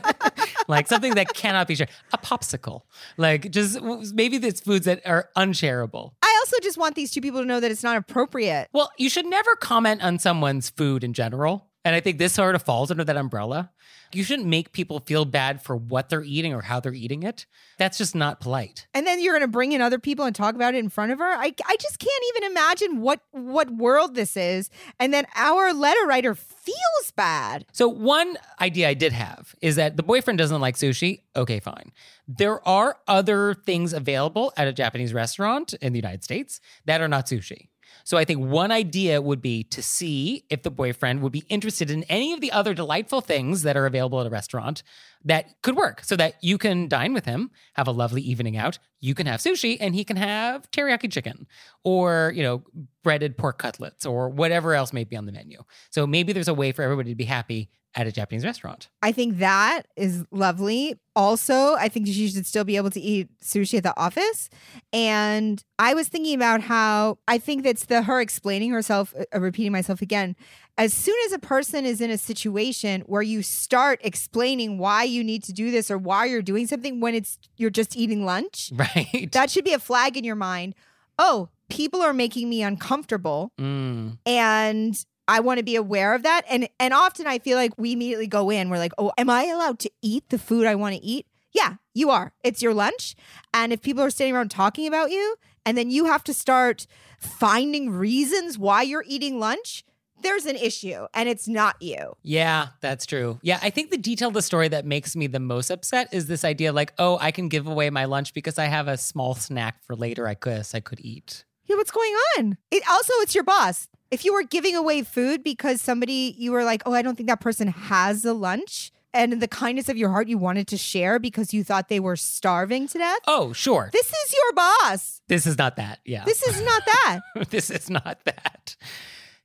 [0.68, 1.90] like something that cannot be shared.
[2.12, 2.82] A popsicle,
[3.16, 6.14] like just maybe it's foods that are unshareable.
[6.22, 8.68] I also just want these two people to know that it's not appropriate.
[8.72, 11.68] Well, you should never comment on someone's food in general.
[11.84, 13.70] And I think this sort of falls under that umbrella.
[14.12, 17.46] You shouldn't make people feel bad for what they're eating or how they're eating it.
[17.78, 18.86] That's just not polite.
[18.94, 21.12] And then you're going to bring in other people and talk about it in front
[21.12, 21.24] of her.
[21.24, 24.70] I, I just can't even imagine what what world this is.
[25.00, 27.64] And then our letter writer feels bad.
[27.72, 31.22] So, one idea I did have is that the boyfriend doesn't like sushi.
[31.34, 31.92] Okay, fine.
[32.28, 37.08] There are other things available at a Japanese restaurant in the United States that are
[37.08, 37.68] not sushi.
[38.04, 41.90] So I think one idea would be to see if the boyfriend would be interested
[41.90, 44.82] in any of the other delightful things that are available at a restaurant
[45.24, 48.78] that could work so that you can dine with him, have a lovely evening out.
[49.02, 51.46] You can have sushi and he can have teriyaki chicken
[51.84, 52.62] or, you know,
[53.02, 55.58] breaded pork cutlets or whatever else may be on the menu.
[55.90, 58.88] So maybe there's a way for everybody to be happy at a Japanese restaurant.
[59.02, 60.94] I think that is lovely.
[61.14, 64.48] Also, I think she should still be able to eat sushi at the office.
[64.94, 69.72] And I was thinking about how I think that's the her explaining herself, uh, repeating
[69.72, 70.36] myself again.
[70.78, 75.22] As soon as a person is in a situation where you start explaining why you
[75.22, 78.72] need to do this or why you're doing something when it's you're just eating lunch,
[78.74, 78.91] Right.
[79.32, 80.74] That should be a flag in your mind.
[81.18, 84.18] Oh, people are making me uncomfortable Mm.
[84.26, 86.42] and I want to be aware of that.
[86.50, 89.44] And and often I feel like we immediately go in, we're like, oh, am I
[89.44, 91.26] allowed to eat the food I want to eat?
[91.52, 92.32] Yeah, you are.
[92.42, 93.14] It's your lunch.
[93.54, 96.86] And if people are standing around talking about you, and then you have to start
[97.18, 99.84] finding reasons why you're eating lunch,
[100.22, 102.16] there's an issue and it's not you.
[102.22, 103.38] Yeah, that's true.
[103.42, 106.26] Yeah, I think the detail of the story that makes me the most upset is
[106.26, 109.34] this idea like, oh, I can give away my lunch because I have a small
[109.34, 111.44] snack for later I could I could eat.
[111.66, 112.58] Yeah, what's going on?
[112.70, 113.88] It also it's your boss.
[114.10, 117.28] If you were giving away food because somebody you were like, oh, I don't think
[117.28, 120.76] that person has a lunch, and in the kindness of your heart you wanted to
[120.76, 123.20] share because you thought they were starving to death.
[123.26, 123.90] Oh, sure.
[123.92, 125.20] This is your boss.
[125.28, 126.00] This is not that.
[126.04, 126.24] Yeah.
[126.24, 127.20] This is not that.
[127.50, 128.76] this is not that.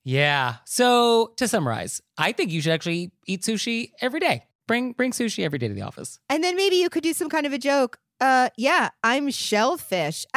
[0.07, 0.55] Yeah.
[0.63, 4.45] So to summarize, I think you should actually eat sushi every day.
[4.65, 6.17] Bring bring sushi every day to the office.
[6.29, 7.99] and then maybe you could do some kind of a joke.
[8.21, 10.25] Uh, yeah, I'm shellfish.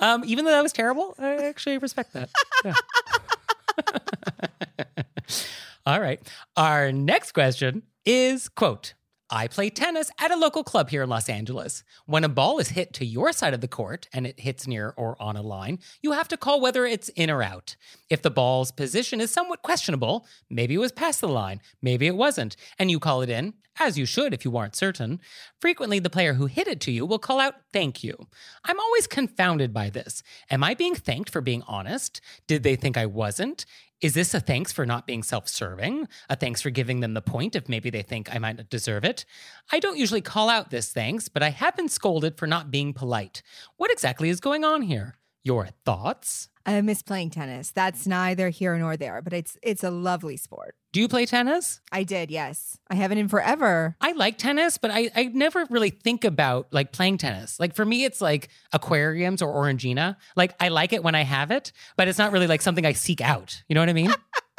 [0.00, 2.28] um, even though that was terrible, I actually respect that.
[2.64, 2.74] Yeah.
[5.86, 6.20] All right.
[6.56, 8.94] Our next question is quote
[9.34, 11.84] I play tennis at a local club here in Los Angeles.
[12.04, 14.92] When a ball is hit to your side of the court and it hits near
[14.94, 17.74] or on a line, you have to call whether it's in or out.
[18.10, 22.14] If the ball's position is somewhat questionable, maybe it was past the line, maybe it
[22.14, 23.54] wasn't, and you call it in,
[23.86, 25.20] as you should if you aren't certain,
[25.60, 28.28] frequently the player who hit it to you will call out, Thank you.
[28.64, 30.22] I'm always confounded by this.
[30.50, 32.20] Am I being thanked for being honest?
[32.46, 33.66] Did they think I wasn't?
[34.00, 36.08] Is this a thanks for not being self serving?
[36.28, 39.04] A thanks for giving them the point if maybe they think I might not deserve
[39.04, 39.24] it?
[39.70, 42.92] I don't usually call out this thanks, but I have been scolded for not being
[42.92, 43.42] polite.
[43.76, 45.18] What exactly is going on here?
[45.44, 46.48] Your thoughts?
[46.64, 47.70] I miss playing tennis.
[47.70, 50.76] That's neither here nor there, but it's it's a lovely sport.
[50.92, 51.80] Do you play tennis?
[51.90, 52.78] I did, yes.
[52.90, 53.96] I haven't in forever.
[54.00, 57.58] I like tennis, but I, I never really think about like playing tennis.
[57.58, 60.16] Like for me, it's like aquariums or Orangina.
[60.36, 62.92] Like I like it when I have it, but it's not really like something I
[62.92, 63.62] seek out.
[63.68, 64.12] You know what I mean?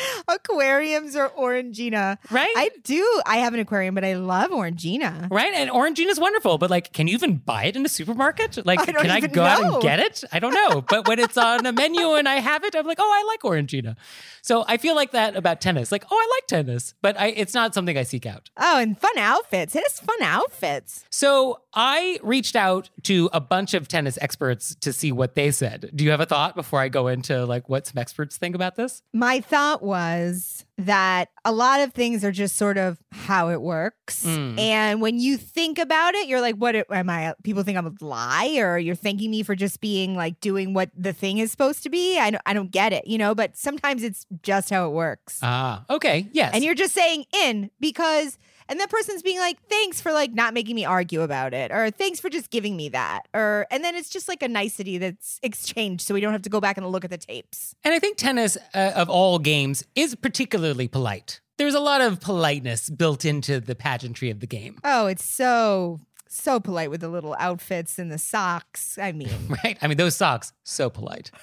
[0.28, 2.18] Aquariums or Orangina.
[2.30, 2.52] Right?
[2.56, 3.22] I do.
[3.26, 5.30] I have an aquarium, but I love Orangina.
[5.30, 5.52] Right?
[5.54, 8.64] And Orangina is wonderful, but like, can you even buy it in a supermarket?
[8.64, 10.24] Like, I can I go out and get it?
[10.32, 10.80] I don't know.
[10.80, 13.42] But when it's on a menu and I have it, I'm like, oh, I like
[13.42, 13.96] Orangina.
[14.42, 15.92] So I feel like that about tennis.
[15.92, 18.50] Like, oh, I like tennis, but I, it's not something I seek out.
[18.56, 19.76] Oh, and fun outfits.
[19.76, 21.04] It has fun outfits.
[21.10, 25.90] So I reached out to a bunch of tennis experts to see what they said.
[25.94, 28.76] Do you have a thought before I go into like what some experts think about
[28.76, 29.02] this?
[29.12, 34.24] My thought was that a lot of things are just sort of how it works.
[34.24, 34.58] Mm.
[34.58, 37.34] And when you think about it, you're like, what am I?
[37.42, 38.74] People think I'm a liar.
[38.74, 41.90] or you're thanking me for just being like doing what the thing is supposed to
[41.90, 42.18] be.
[42.18, 45.38] I don't, I don't get it, you know, but sometimes it's just how it works.
[45.42, 46.28] Ah, okay.
[46.32, 46.52] Yes.
[46.54, 48.38] and you're just saying in because
[48.68, 51.90] and that person's being like thanks for like not making me argue about it or
[51.90, 55.38] thanks for just giving me that or and then it's just like a nicety that's
[55.42, 57.98] exchanged so we don't have to go back and look at the tapes And I
[57.98, 61.40] think tennis uh, of all games is particularly polite.
[61.58, 66.00] There's a lot of politeness built into the pageantry of the game, oh it's so
[66.28, 69.28] so polite with the little outfits and the socks i mean
[69.64, 69.76] right?
[69.82, 71.30] I mean, those socks, so polite.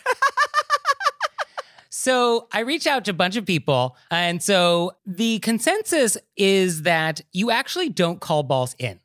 [2.00, 3.98] so I reached out to a bunch of people.
[4.10, 9.02] And so the consensus is that you actually don't call balls in.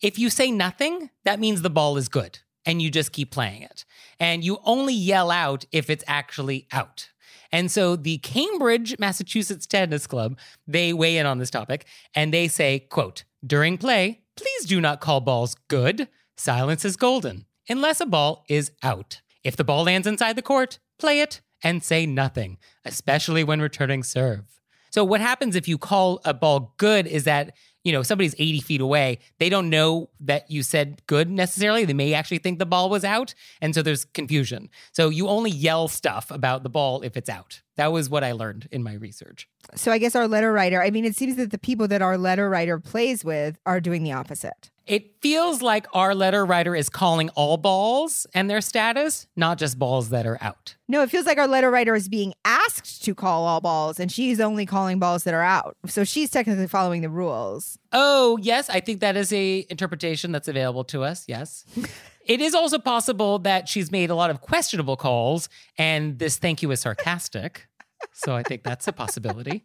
[0.00, 3.60] If you say nothing, that means the ball is good and you just keep playing
[3.60, 3.84] it.
[4.18, 7.10] And you only yell out if it's actually out.
[7.52, 12.48] And so the Cambridge, Massachusetts Tennis Club, they weigh in on this topic and they
[12.48, 16.08] say, quote, during play, please do not call balls good.
[16.38, 19.20] Silence is golden unless a ball is out.
[19.44, 24.02] If the ball lands inside the court, play it and say nothing, especially when returning
[24.02, 24.44] serve.
[24.90, 28.60] So what happens if you call a ball good is that, you know, somebody's 80
[28.60, 29.20] feet away.
[29.38, 31.86] They don't know that you said good necessarily.
[31.86, 33.34] They may actually think the ball was out.
[33.62, 34.68] And so there's confusion.
[34.92, 37.62] So you only yell stuff about the ball if it's out.
[37.76, 39.48] That was what I learned in my research.
[39.74, 42.18] so i guess our letter writer i mean it seems that the people that our
[42.18, 46.88] letter writer plays with are doing the opposite It feels like our letter writer is
[46.88, 50.74] calling all balls and their status, not just balls that are out.
[50.88, 54.10] No, it feels like our letter writer is being asked to call all balls and
[54.10, 55.76] she's only calling balls that are out.
[55.86, 57.78] So she's technically following the rules.
[57.92, 61.24] Oh, yes, I think that is a interpretation that's available to us.
[61.28, 61.64] Yes.
[62.26, 66.62] it is also possible that she's made a lot of questionable calls and this thank
[66.62, 67.68] you is sarcastic.
[68.12, 69.64] so I think that's a possibility.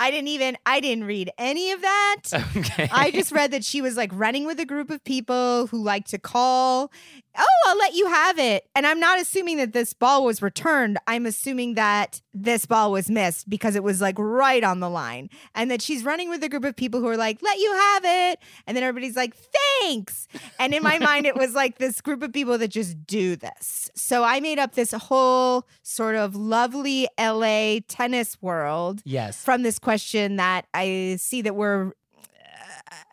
[0.00, 2.16] I didn't even I didn't read any of that.
[2.56, 2.88] Okay.
[2.92, 6.06] I just read that she was like running with a group of people who like
[6.06, 6.92] to call.
[7.36, 8.68] Oh, I'll let you have it.
[8.74, 10.98] And I'm not assuming that this ball was returned.
[11.06, 15.30] I'm assuming that this ball was missed because it was like right on the line.
[15.54, 18.02] And that she's running with a group of people who are like, let you have
[18.04, 18.38] it.
[18.66, 19.34] And then everybody's like,
[19.80, 20.28] thanks.
[20.58, 23.90] And in my mind, it was like this group of people that just do this.
[23.94, 29.42] So I made up this whole sort of lovely LA tennis world yes.
[29.42, 31.92] from this question that I see that we're.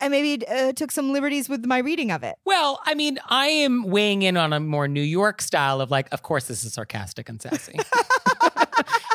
[0.00, 2.36] I maybe uh, took some liberties with my reading of it.
[2.44, 6.08] Well, I mean, I am weighing in on a more New York style of like,
[6.12, 7.78] of course, this is sarcastic and sassy.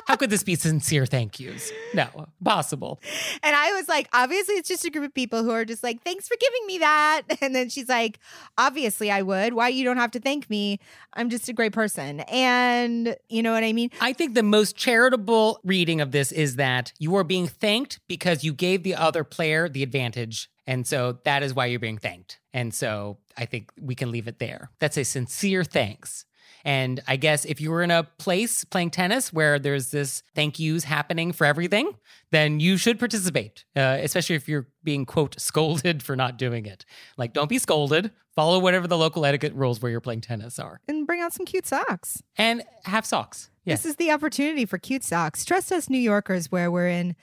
[0.07, 1.71] How could this be sincere thank yous?
[1.95, 3.01] No, possible.
[3.41, 6.03] And I was like, obviously, it's just a group of people who are just like,
[6.03, 7.23] thanks for giving me that.
[7.41, 8.19] And then she's like,
[8.57, 9.53] obviously, I would.
[9.53, 10.79] Why you don't have to thank me?
[11.13, 12.21] I'm just a great person.
[12.21, 13.91] And you know what I mean?
[13.99, 18.43] I think the most charitable reading of this is that you are being thanked because
[18.43, 20.49] you gave the other player the advantage.
[20.67, 22.39] And so that is why you're being thanked.
[22.53, 24.71] And so I think we can leave it there.
[24.79, 26.25] That's a sincere thanks.
[26.65, 30.57] And I guess if you were in a place playing tennis where there's this thank
[30.57, 31.95] yous happening for everything,
[32.31, 36.83] then you should participate, uh, especially if you're being, quote, scolded for not doing it.
[37.17, 38.11] Like, don't be scolded.
[38.33, 40.81] Follow whatever the local etiquette rules where you're playing tennis are.
[40.87, 42.23] And bring out some cute socks.
[42.35, 43.51] And have socks.
[43.63, 43.83] Yes.
[43.83, 45.45] This is the opportunity for cute socks.
[45.45, 47.15] Trust us, New Yorkers, where we're in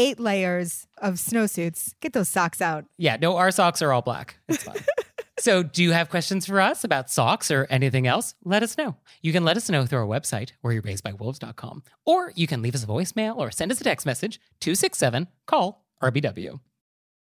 [0.00, 1.94] eight layers of snowsuits.
[2.00, 2.86] Get those socks out.
[2.96, 4.38] Yeah, no, our socks are all black.
[4.48, 4.82] It's fine.
[5.38, 8.34] so, do you have questions for us about socks or anything else?
[8.44, 8.96] Let us know.
[9.20, 12.86] You can let us know through our website, wereyouraisedbywolves.com, or you can leave us a
[12.86, 16.60] voicemail or send us a text message 267 call RBW.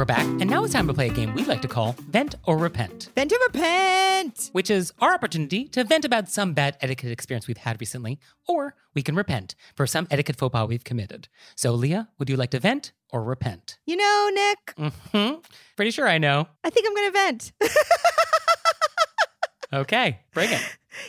[0.00, 0.24] We're back.
[0.40, 3.10] And now it's time to play a game we like to call Vent or Repent,
[3.14, 4.48] Vent or repent.
[4.52, 8.74] which is our opportunity to vent about some bad etiquette experience we've had recently, or
[8.94, 11.28] we can repent for some etiquette faux pas we've committed.
[11.54, 13.76] So, Leah, would you like to vent or repent?
[13.84, 14.74] You know, Nick,
[15.12, 15.32] hmm
[15.76, 16.48] Pretty sure I know.
[16.64, 17.52] I think I'm going to vent.
[19.72, 20.60] Okay, bring it.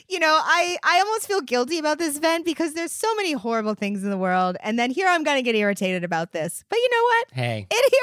[0.07, 3.73] you know, I I almost feel guilty about this vent because there's so many horrible
[3.73, 6.63] things in the world, and then here I'm going to get irritated about this.
[6.69, 7.27] But you know what?
[7.31, 7.93] Hey, It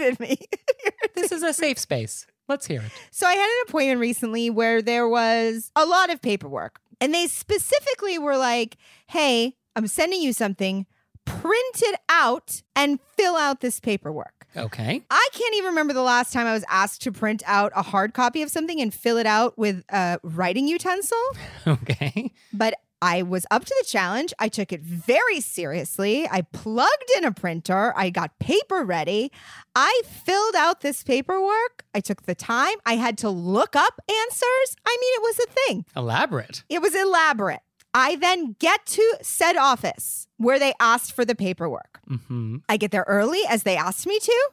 [0.00, 0.38] irritated me.
[1.14, 2.26] this is a safe space.
[2.48, 2.90] Let's hear it.
[3.10, 6.80] So I had an appointment recently where there was a lot of paperwork.
[7.00, 8.76] And they specifically were like,
[9.08, 10.86] hey, I'm sending you something,
[11.24, 14.46] print it out and fill out this paperwork.
[14.56, 15.02] Okay.
[15.10, 18.14] I can't even remember the last time I was asked to print out a hard
[18.14, 21.22] copy of something and fill it out with a writing utensil,
[21.66, 22.32] Okay.
[22.52, 24.32] but I was up to the challenge.
[24.38, 26.28] I took it very seriously.
[26.28, 27.92] I plugged in a printer.
[27.96, 29.30] I got paper ready.
[29.76, 31.84] I filled out this paperwork.
[31.94, 32.74] I took the time.
[32.84, 34.76] I had to look up answers.
[34.86, 35.84] I mean, it was a thing.
[35.96, 36.64] Elaborate.
[36.68, 37.60] It was elaborate.
[37.94, 42.00] I then get to said office where they asked for the paperwork.
[42.06, 44.50] hmm I get there early as they asked me to.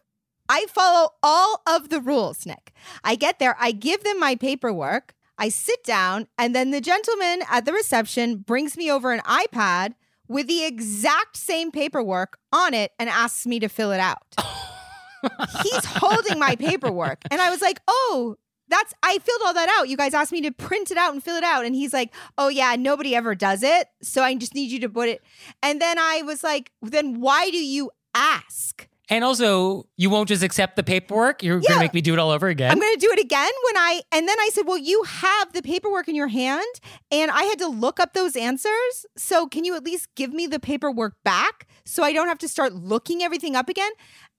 [0.48, 2.72] I follow all of the rules, Nick.
[3.04, 7.44] I get there, I give them my paperwork, I sit down, and then the gentleman
[7.50, 9.96] at the reception brings me over an iPad
[10.28, 14.24] with the exact same paperwork on it and asks me to fill it out.
[15.64, 17.22] He's holding my paperwork.
[17.32, 18.36] And I was like, oh,
[18.68, 19.90] that's, I filled all that out.
[19.90, 21.66] You guys asked me to print it out and fill it out.
[21.66, 23.88] And he's like, oh, yeah, nobody ever does it.
[24.02, 25.24] So I just need you to put it.
[25.62, 28.88] And then I was like, then why do you ask?
[29.10, 31.44] And also, you won't just accept the paperwork.
[31.44, 31.70] You're Yeah.
[31.70, 32.72] gonna make me do it all over again.
[32.72, 35.54] I'm going to do it again when I, and then I said, well, you have
[35.54, 36.66] the paperwork in your hand
[37.12, 39.06] and I had to look up those answers.
[39.16, 42.48] So can you at least give me the paperwork back so I don't have to
[42.48, 43.92] start looking everything up again?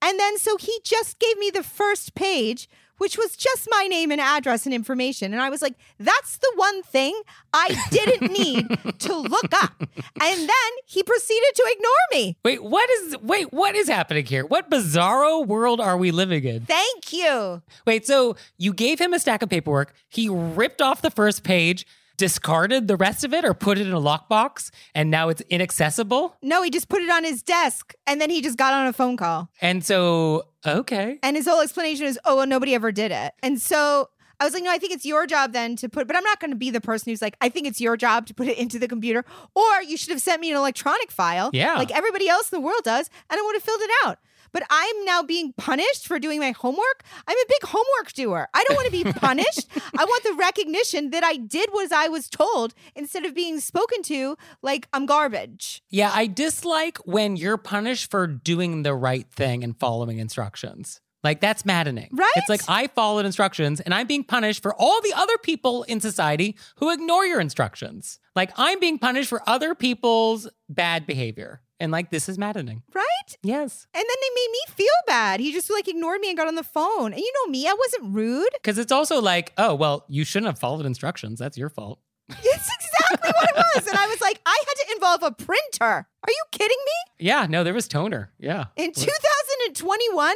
[0.02, 2.68] And then so he just gave me the first page,
[2.98, 5.32] which was just my name and address and information.
[5.32, 7.20] And I was like, that's the one thing
[7.52, 9.74] I didn't need to look up.
[9.78, 12.36] And then he proceeded to ignore me.
[12.44, 14.46] wait, what is wait, what is happening here?
[14.46, 16.66] What bizarro world are we living in?
[16.66, 17.62] Thank you.
[17.86, 19.94] Wait, so you gave him a stack of paperwork.
[20.08, 21.86] He ripped off the first page,
[22.16, 26.36] discarded the rest of it, or put it in a lockbox, and now it's inaccessible.
[26.42, 28.92] No, he just put it on his desk and then he just got on a
[28.92, 29.48] phone call.
[29.60, 31.18] And so, okay.
[31.22, 33.32] And his whole explanation is, oh, well, nobody ever did it.
[33.42, 34.08] And so
[34.40, 36.40] I was like, no, I think it's your job then to put, but I'm not
[36.40, 38.58] going to be the person who's like, I think it's your job to put it
[38.58, 39.24] into the computer.
[39.54, 41.74] Or you should have sent me an electronic file, Yeah.
[41.74, 44.18] like everybody else in the world does, and I would have filled it out.
[44.56, 47.02] But I'm now being punished for doing my homework.
[47.28, 48.48] I'm a big homework doer.
[48.54, 49.68] I don't want to be punished.
[49.98, 54.00] I want the recognition that I did what I was told instead of being spoken
[54.04, 55.82] to like I'm garbage.
[55.90, 61.02] Yeah, I dislike when you're punished for doing the right thing and following instructions.
[61.22, 62.08] Like that's maddening.
[62.12, 62.32] Right?
[62.36, 66.00] It's like I followed instructions and I'm being punished for all the other people in
[66.00, 68.20] society who ignore your instructions.
[68.34, 71.60] Like I'm being punished for other people's bad behavior.
[71.78, 72.84] And like this is maddening.
[72.94, 73.05] Right?
[73.42, 73.86] Yes.
[73.94, 75.40] And then they made me feel bad.
[75.40, 77.12] He just like ignored me and got on the phone.
[77.12, 78.48] And you know me, I wasn't rude.
[78.54, 81.38] Because it's also like, oh, well, you shouldn't have followed instructions.
[81.38, 81.98] That's your fault.
[82.30, 83.86] It's exactly what it was.
[83.86, 85.84] And I was like, I had to involve a printer.
[85.84, 87.26] Are you kidding me?
[87.26, 88.32] Yeah, no, there was toner.
[88.38, 88.66] Yeah.
[88.76, 90.34] In 2021,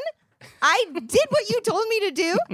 [0.62, 2.38] I did what you told me to do.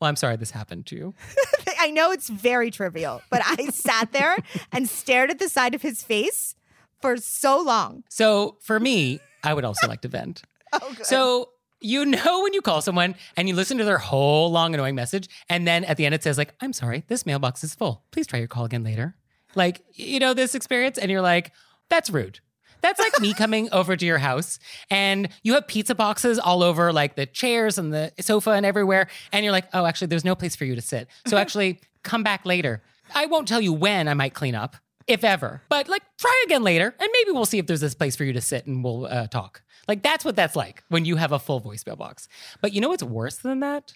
[0.00, 1.14] Well, I'm sorry this happened to you.
[1.78, 4.36] I know it's very trivial, but I sat there
[4.72, 6.56] and stared at the side of his face
[7.00, 8.02] for so long.
[8.08, 10.42] So for me, I would also like to vent.
[10.74, 10.94] Oh.
[11.02, 11.50] So
[11.82, 15.28] you know when you call someone and you listen to their whole long annoying message,
[15.50, 18.04] and then at the end it says like, "I'm sorry, this mailbox is full.
[18.10, 19.14] Please try your call again later."
[19.54, 21.52] Like you know this experience, and you're like,
[21.90, 22.40] "That's rude."
[22.82, 24.58] That's like me coming over to your house
[24.90, 29.08] and you have pizza boxes all over like the chairs and the sofa and everywhere.
[29.32, 31.08] And you're like, oh, actually, there's no place for you to sit.
[31.26, 32.82] So actually, come back later.
[33.14, 34.76] I won't tell you when I might clean up,
[35.06, 38.16] if ever, but like try again later and maybe we'll see if there's this place
[38.16, 39.62] for you to sit and we'll uh, talk.
[39.88, 42.28] Like that's what that's like when you have a full voicemail box.
[42.60, 43.92] But you know what's worse than that?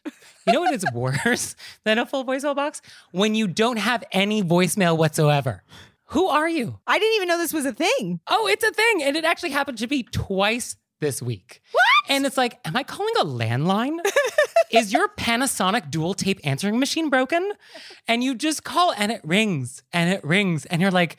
[0.47, 2.83] You know what is worse than a full voicemail box?
[3.13, 5.63] When you don't have any voicemail whatsoever.
[6.11, 6.79] Who are you?
[6.87, 8.21] I didn't even know this was a thing.
[8.29, 9.03] Oh, it's a thing.
[9.03, 11.61] And it actually happened to be twice this week.
[11.73, 12.11] What?
[12.11, 13.99] And it's like, am I calling a landline?
[14.71, 17.53] Is your Panasonic dual tape answering machine broken?
[18.09, 20.65] And you just call and it rings and it rings.
[20.67, 21.17] And you're like,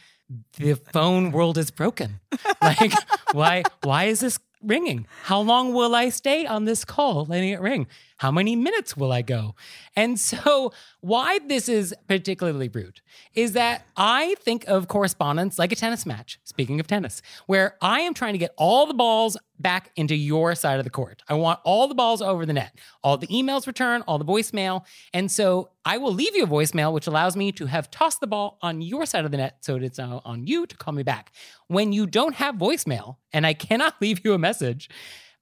[0.58, 2.20] the phone world is broken.
[2.62, 2.94] Like,
[3.32, 5.06] why, why is this ringing?
[5.24, 7.88] How long will I stay on this call letting it ring?
[8.18, 9.56] How many minutes will I go?
[9.96, 13.02] And so, why this is particularly rude
[13.34, 18.02] is that I think of correspondence like a tennis match, speaking of tennis, where I
[18.02, 21.22] am trying to get all the balls back into your side of the court.
[21.30, 24.84] I want all the balls over the net, all the emails return, all the voicemail.
[25.14, 28.28] And so, I will leave you a voicemail, which allows me to have tossed the
[28.28, 29.60] ball on your side of the net.
[29.62, 31.32] So it's on you to call me back.
[31.68, 34.90] When you don't have voicemail and I cannot leave you a message,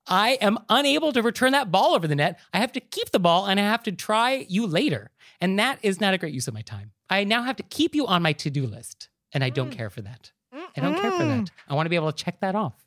[0.07, 2.39] I am unable to return that ball over the net.
[2.53, 5.11] I have to keep the ball and I have to try you later.
[5.41, 6.91] And that is not a great use of my time.
[7.09, 9.09] I now have to keep you on my to do list.
[9.33, 9.77] And I don't mm.
[9.77, 10.31] care for that.
[10.53, 11.51] I don't care for that.
[11.67, 12.85] I want to be able to check that off.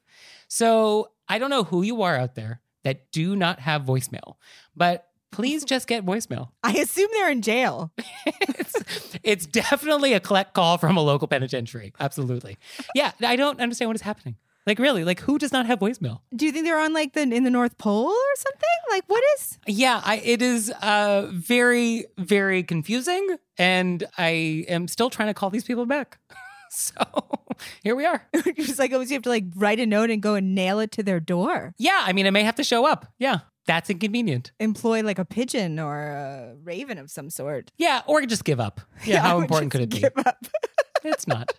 [0.49, 4.37] So I don't know who you are out there that do not have voicemail,
[4.75, 6.51] but please just get voicemail.
[6.63, 7.93] I assume they're in jail.
[8.27, 11.93] it's, it's definitely a collect call from a local penitentiary.
[12.01, 12.57] Absolutely.
[12.95, 14.37] Yeah, I don't understand what is happening.
[14.69, 16.21] Like really, like who does not have voicemail?
[16.37, 18.69] Do you think they're on like the in the North Pole or something?
[18.91, 19.59] Like what is?
[19.67, 25.49] Yeah, I, it is uh, very, very confusing, and I am still trying to call
[25.49, 26.19] these people back.
[26.71, 27.01] so
[27.83, 28.29] here we are.
[28.35, 30.93] It's like always, you have to like write a note and go and nail it
[30.93, 31.73] to their door.
[31.79, 33.07] Yeah, I mean, I may have to show up.
[33.19, 34.53] Yeah, that's inconvenient.
[34.61, 37.73] Employ like a pigeon or a raven of some sort.
[37.79, 38.83] Yeah, or just give up.
[39.07, 40.01] Yeah, I how important could it be?
[40.01, 40.47] give up.
[41.05, 41.55] It's not.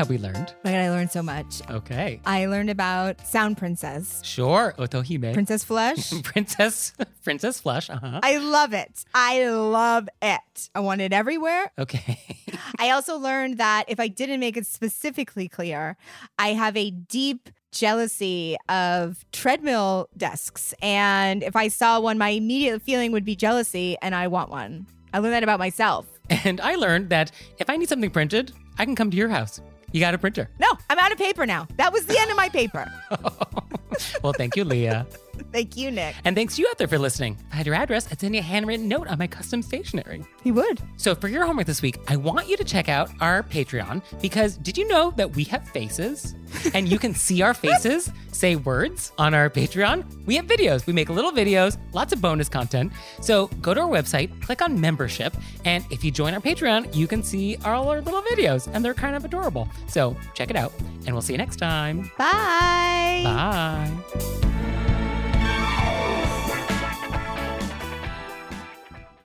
[0.00, 0.54] Have we learned?
[0.64, 1.60] My God, I learned so much.
[1.68, 2.22] Okay.
[2.24, 5.34] I learned about Sound Princess, Sure, Otohime.
[5.34, 6.10] Princess Flush.
[6.22, 8.20] Princess Princess Flush, uh-huh.
[8.22, 9.04] I love it.
[9.14, 10.70] I love it.
[10.74, 11.70] I want it everywhere.
[11.78, 12.18] Okay.
[12.78, 15.98] I also learned that if I didn't make it specifically clear,
[16.38, 20.72] I have a deep jealousy of treadmill desks.
[20.80, 24.86] And if I saw one, my immediate feeling would be jealousy, and I want one.
[25.12, 26.06] I learned that about myself.
[26.30, 29.60] and I learned that if I need something printed, I can come to your house.
[29.92, 30.48] You got a printer.
[30.58, 31.66] No, I'm out of paper now.
[31.76, 32.90] That was the end of my paper.
[34.22, 35.06] well, thank you, Leah.
[35.52, 36.14] Thank you, Nick.
[36.24, 37.36] And thanks to you out there for listening.
[37.48, 40.24] If I had your address, I'd send you a handwritten note on my custom stationery.
[40.42, 40.80] He would.
[40.96, 44.56] So for your homework this week, I want you to check out our Patreon because
[44.56, 46.34] did you know that we have faces?
[46.74, 50.26] And you can see our faces say words on our Patreon.
[50.26, 50.86] We have videos.
[50.86, 52.92] We make little videos, lots of bonus content.
[53.20, 57.06] So go to our website, click on membership, and if you join our Patreon, you
[57.06, 59.68] can see all our little videos and they're kind of adorable.
[59.88, 60.72] So check it out
[61.06, 62.10] and we'll see you next time.
[62.18, 63.22] Bye.
[63.24, 64.59] Bye.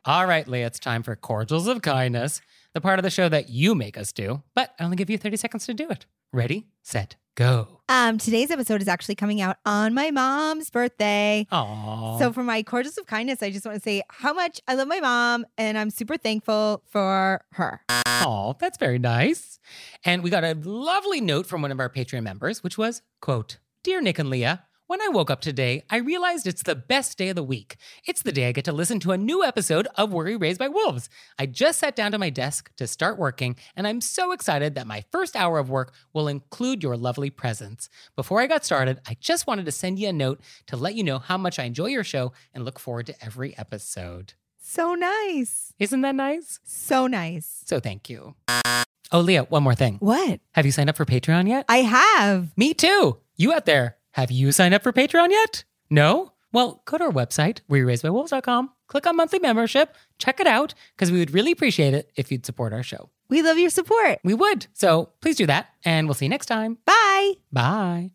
[0.08, 2.40] All right, Leah, it's time for Cordials of Kindness,
[2.76, 5.18] the part of the show that you make us do, but I only give you
[5.18, 6.06] 30 seconds to do it.
[6.32, 7.82] Ready, set, go.
[7.90, 11.48] Um, today's episode is actually coming out on my mom's birthday.
[11.52, 12.20] Aww.
[12.20, 14.88] So for my cordials of kindness, I just want to say how much I love
[14.88, 17.82] my mom and I'm super thankful for her.
[18.06, 19.60] Oh, that's very nice.
[20.04, 23.58] And we got a lovely note from one of our Patreon members, which was, quote,
[23.82, 27.30] Dear Nick and Leah, when I woke up today, I realized it's the best day
[27.30, 27.78] of the week.
[28.06, 30.60] It's the day I get to listen to a new episode of Were You Raised
[30.60, 31.10] by Wolves.
[31.40, 34.86] I just sat down to my desk to start working, and I'm so excited that
[34.86, 37.90] my first hour of work will include your lovely presence.
[38.16, 41.04] Before I got started, I just wanted to send you a note to let you
[41.04, 44.34] know how much I enjoy your show and look forward to every episode.
[44.60, 45.74] So nice.
[45.80, 46.60] Isn't that nice?
[46.64, 47.64] So nice.
[47.66, 48.36] So thank you.
[49.12, 49.98] Oh, Leah, one more thing.
[50.00, 50.42] What?
[50.52, 51.66] Have you signed up for Patreon yet?
[51.70, 52.56] I have.
[52.56, 53.18] Me too.
[53.38, 55.66] You out there, have you signed up for Patreon yet?
[55.90, 56.32] No?
[56.54, 61.20] Well, go to our website, wereraisedbywolves.com, click on monthly membership, check it out, because we
[61.20, 63.10] would really appreciate it if you'd support our show.
[63.28, 64.20] We love your support.
[64.24, 64.68] We would.
[64.72, 66.78] So please do that, and we'll see you next time.
[66.86, 67.34] Bye.
[67.52, 68.12] Bye.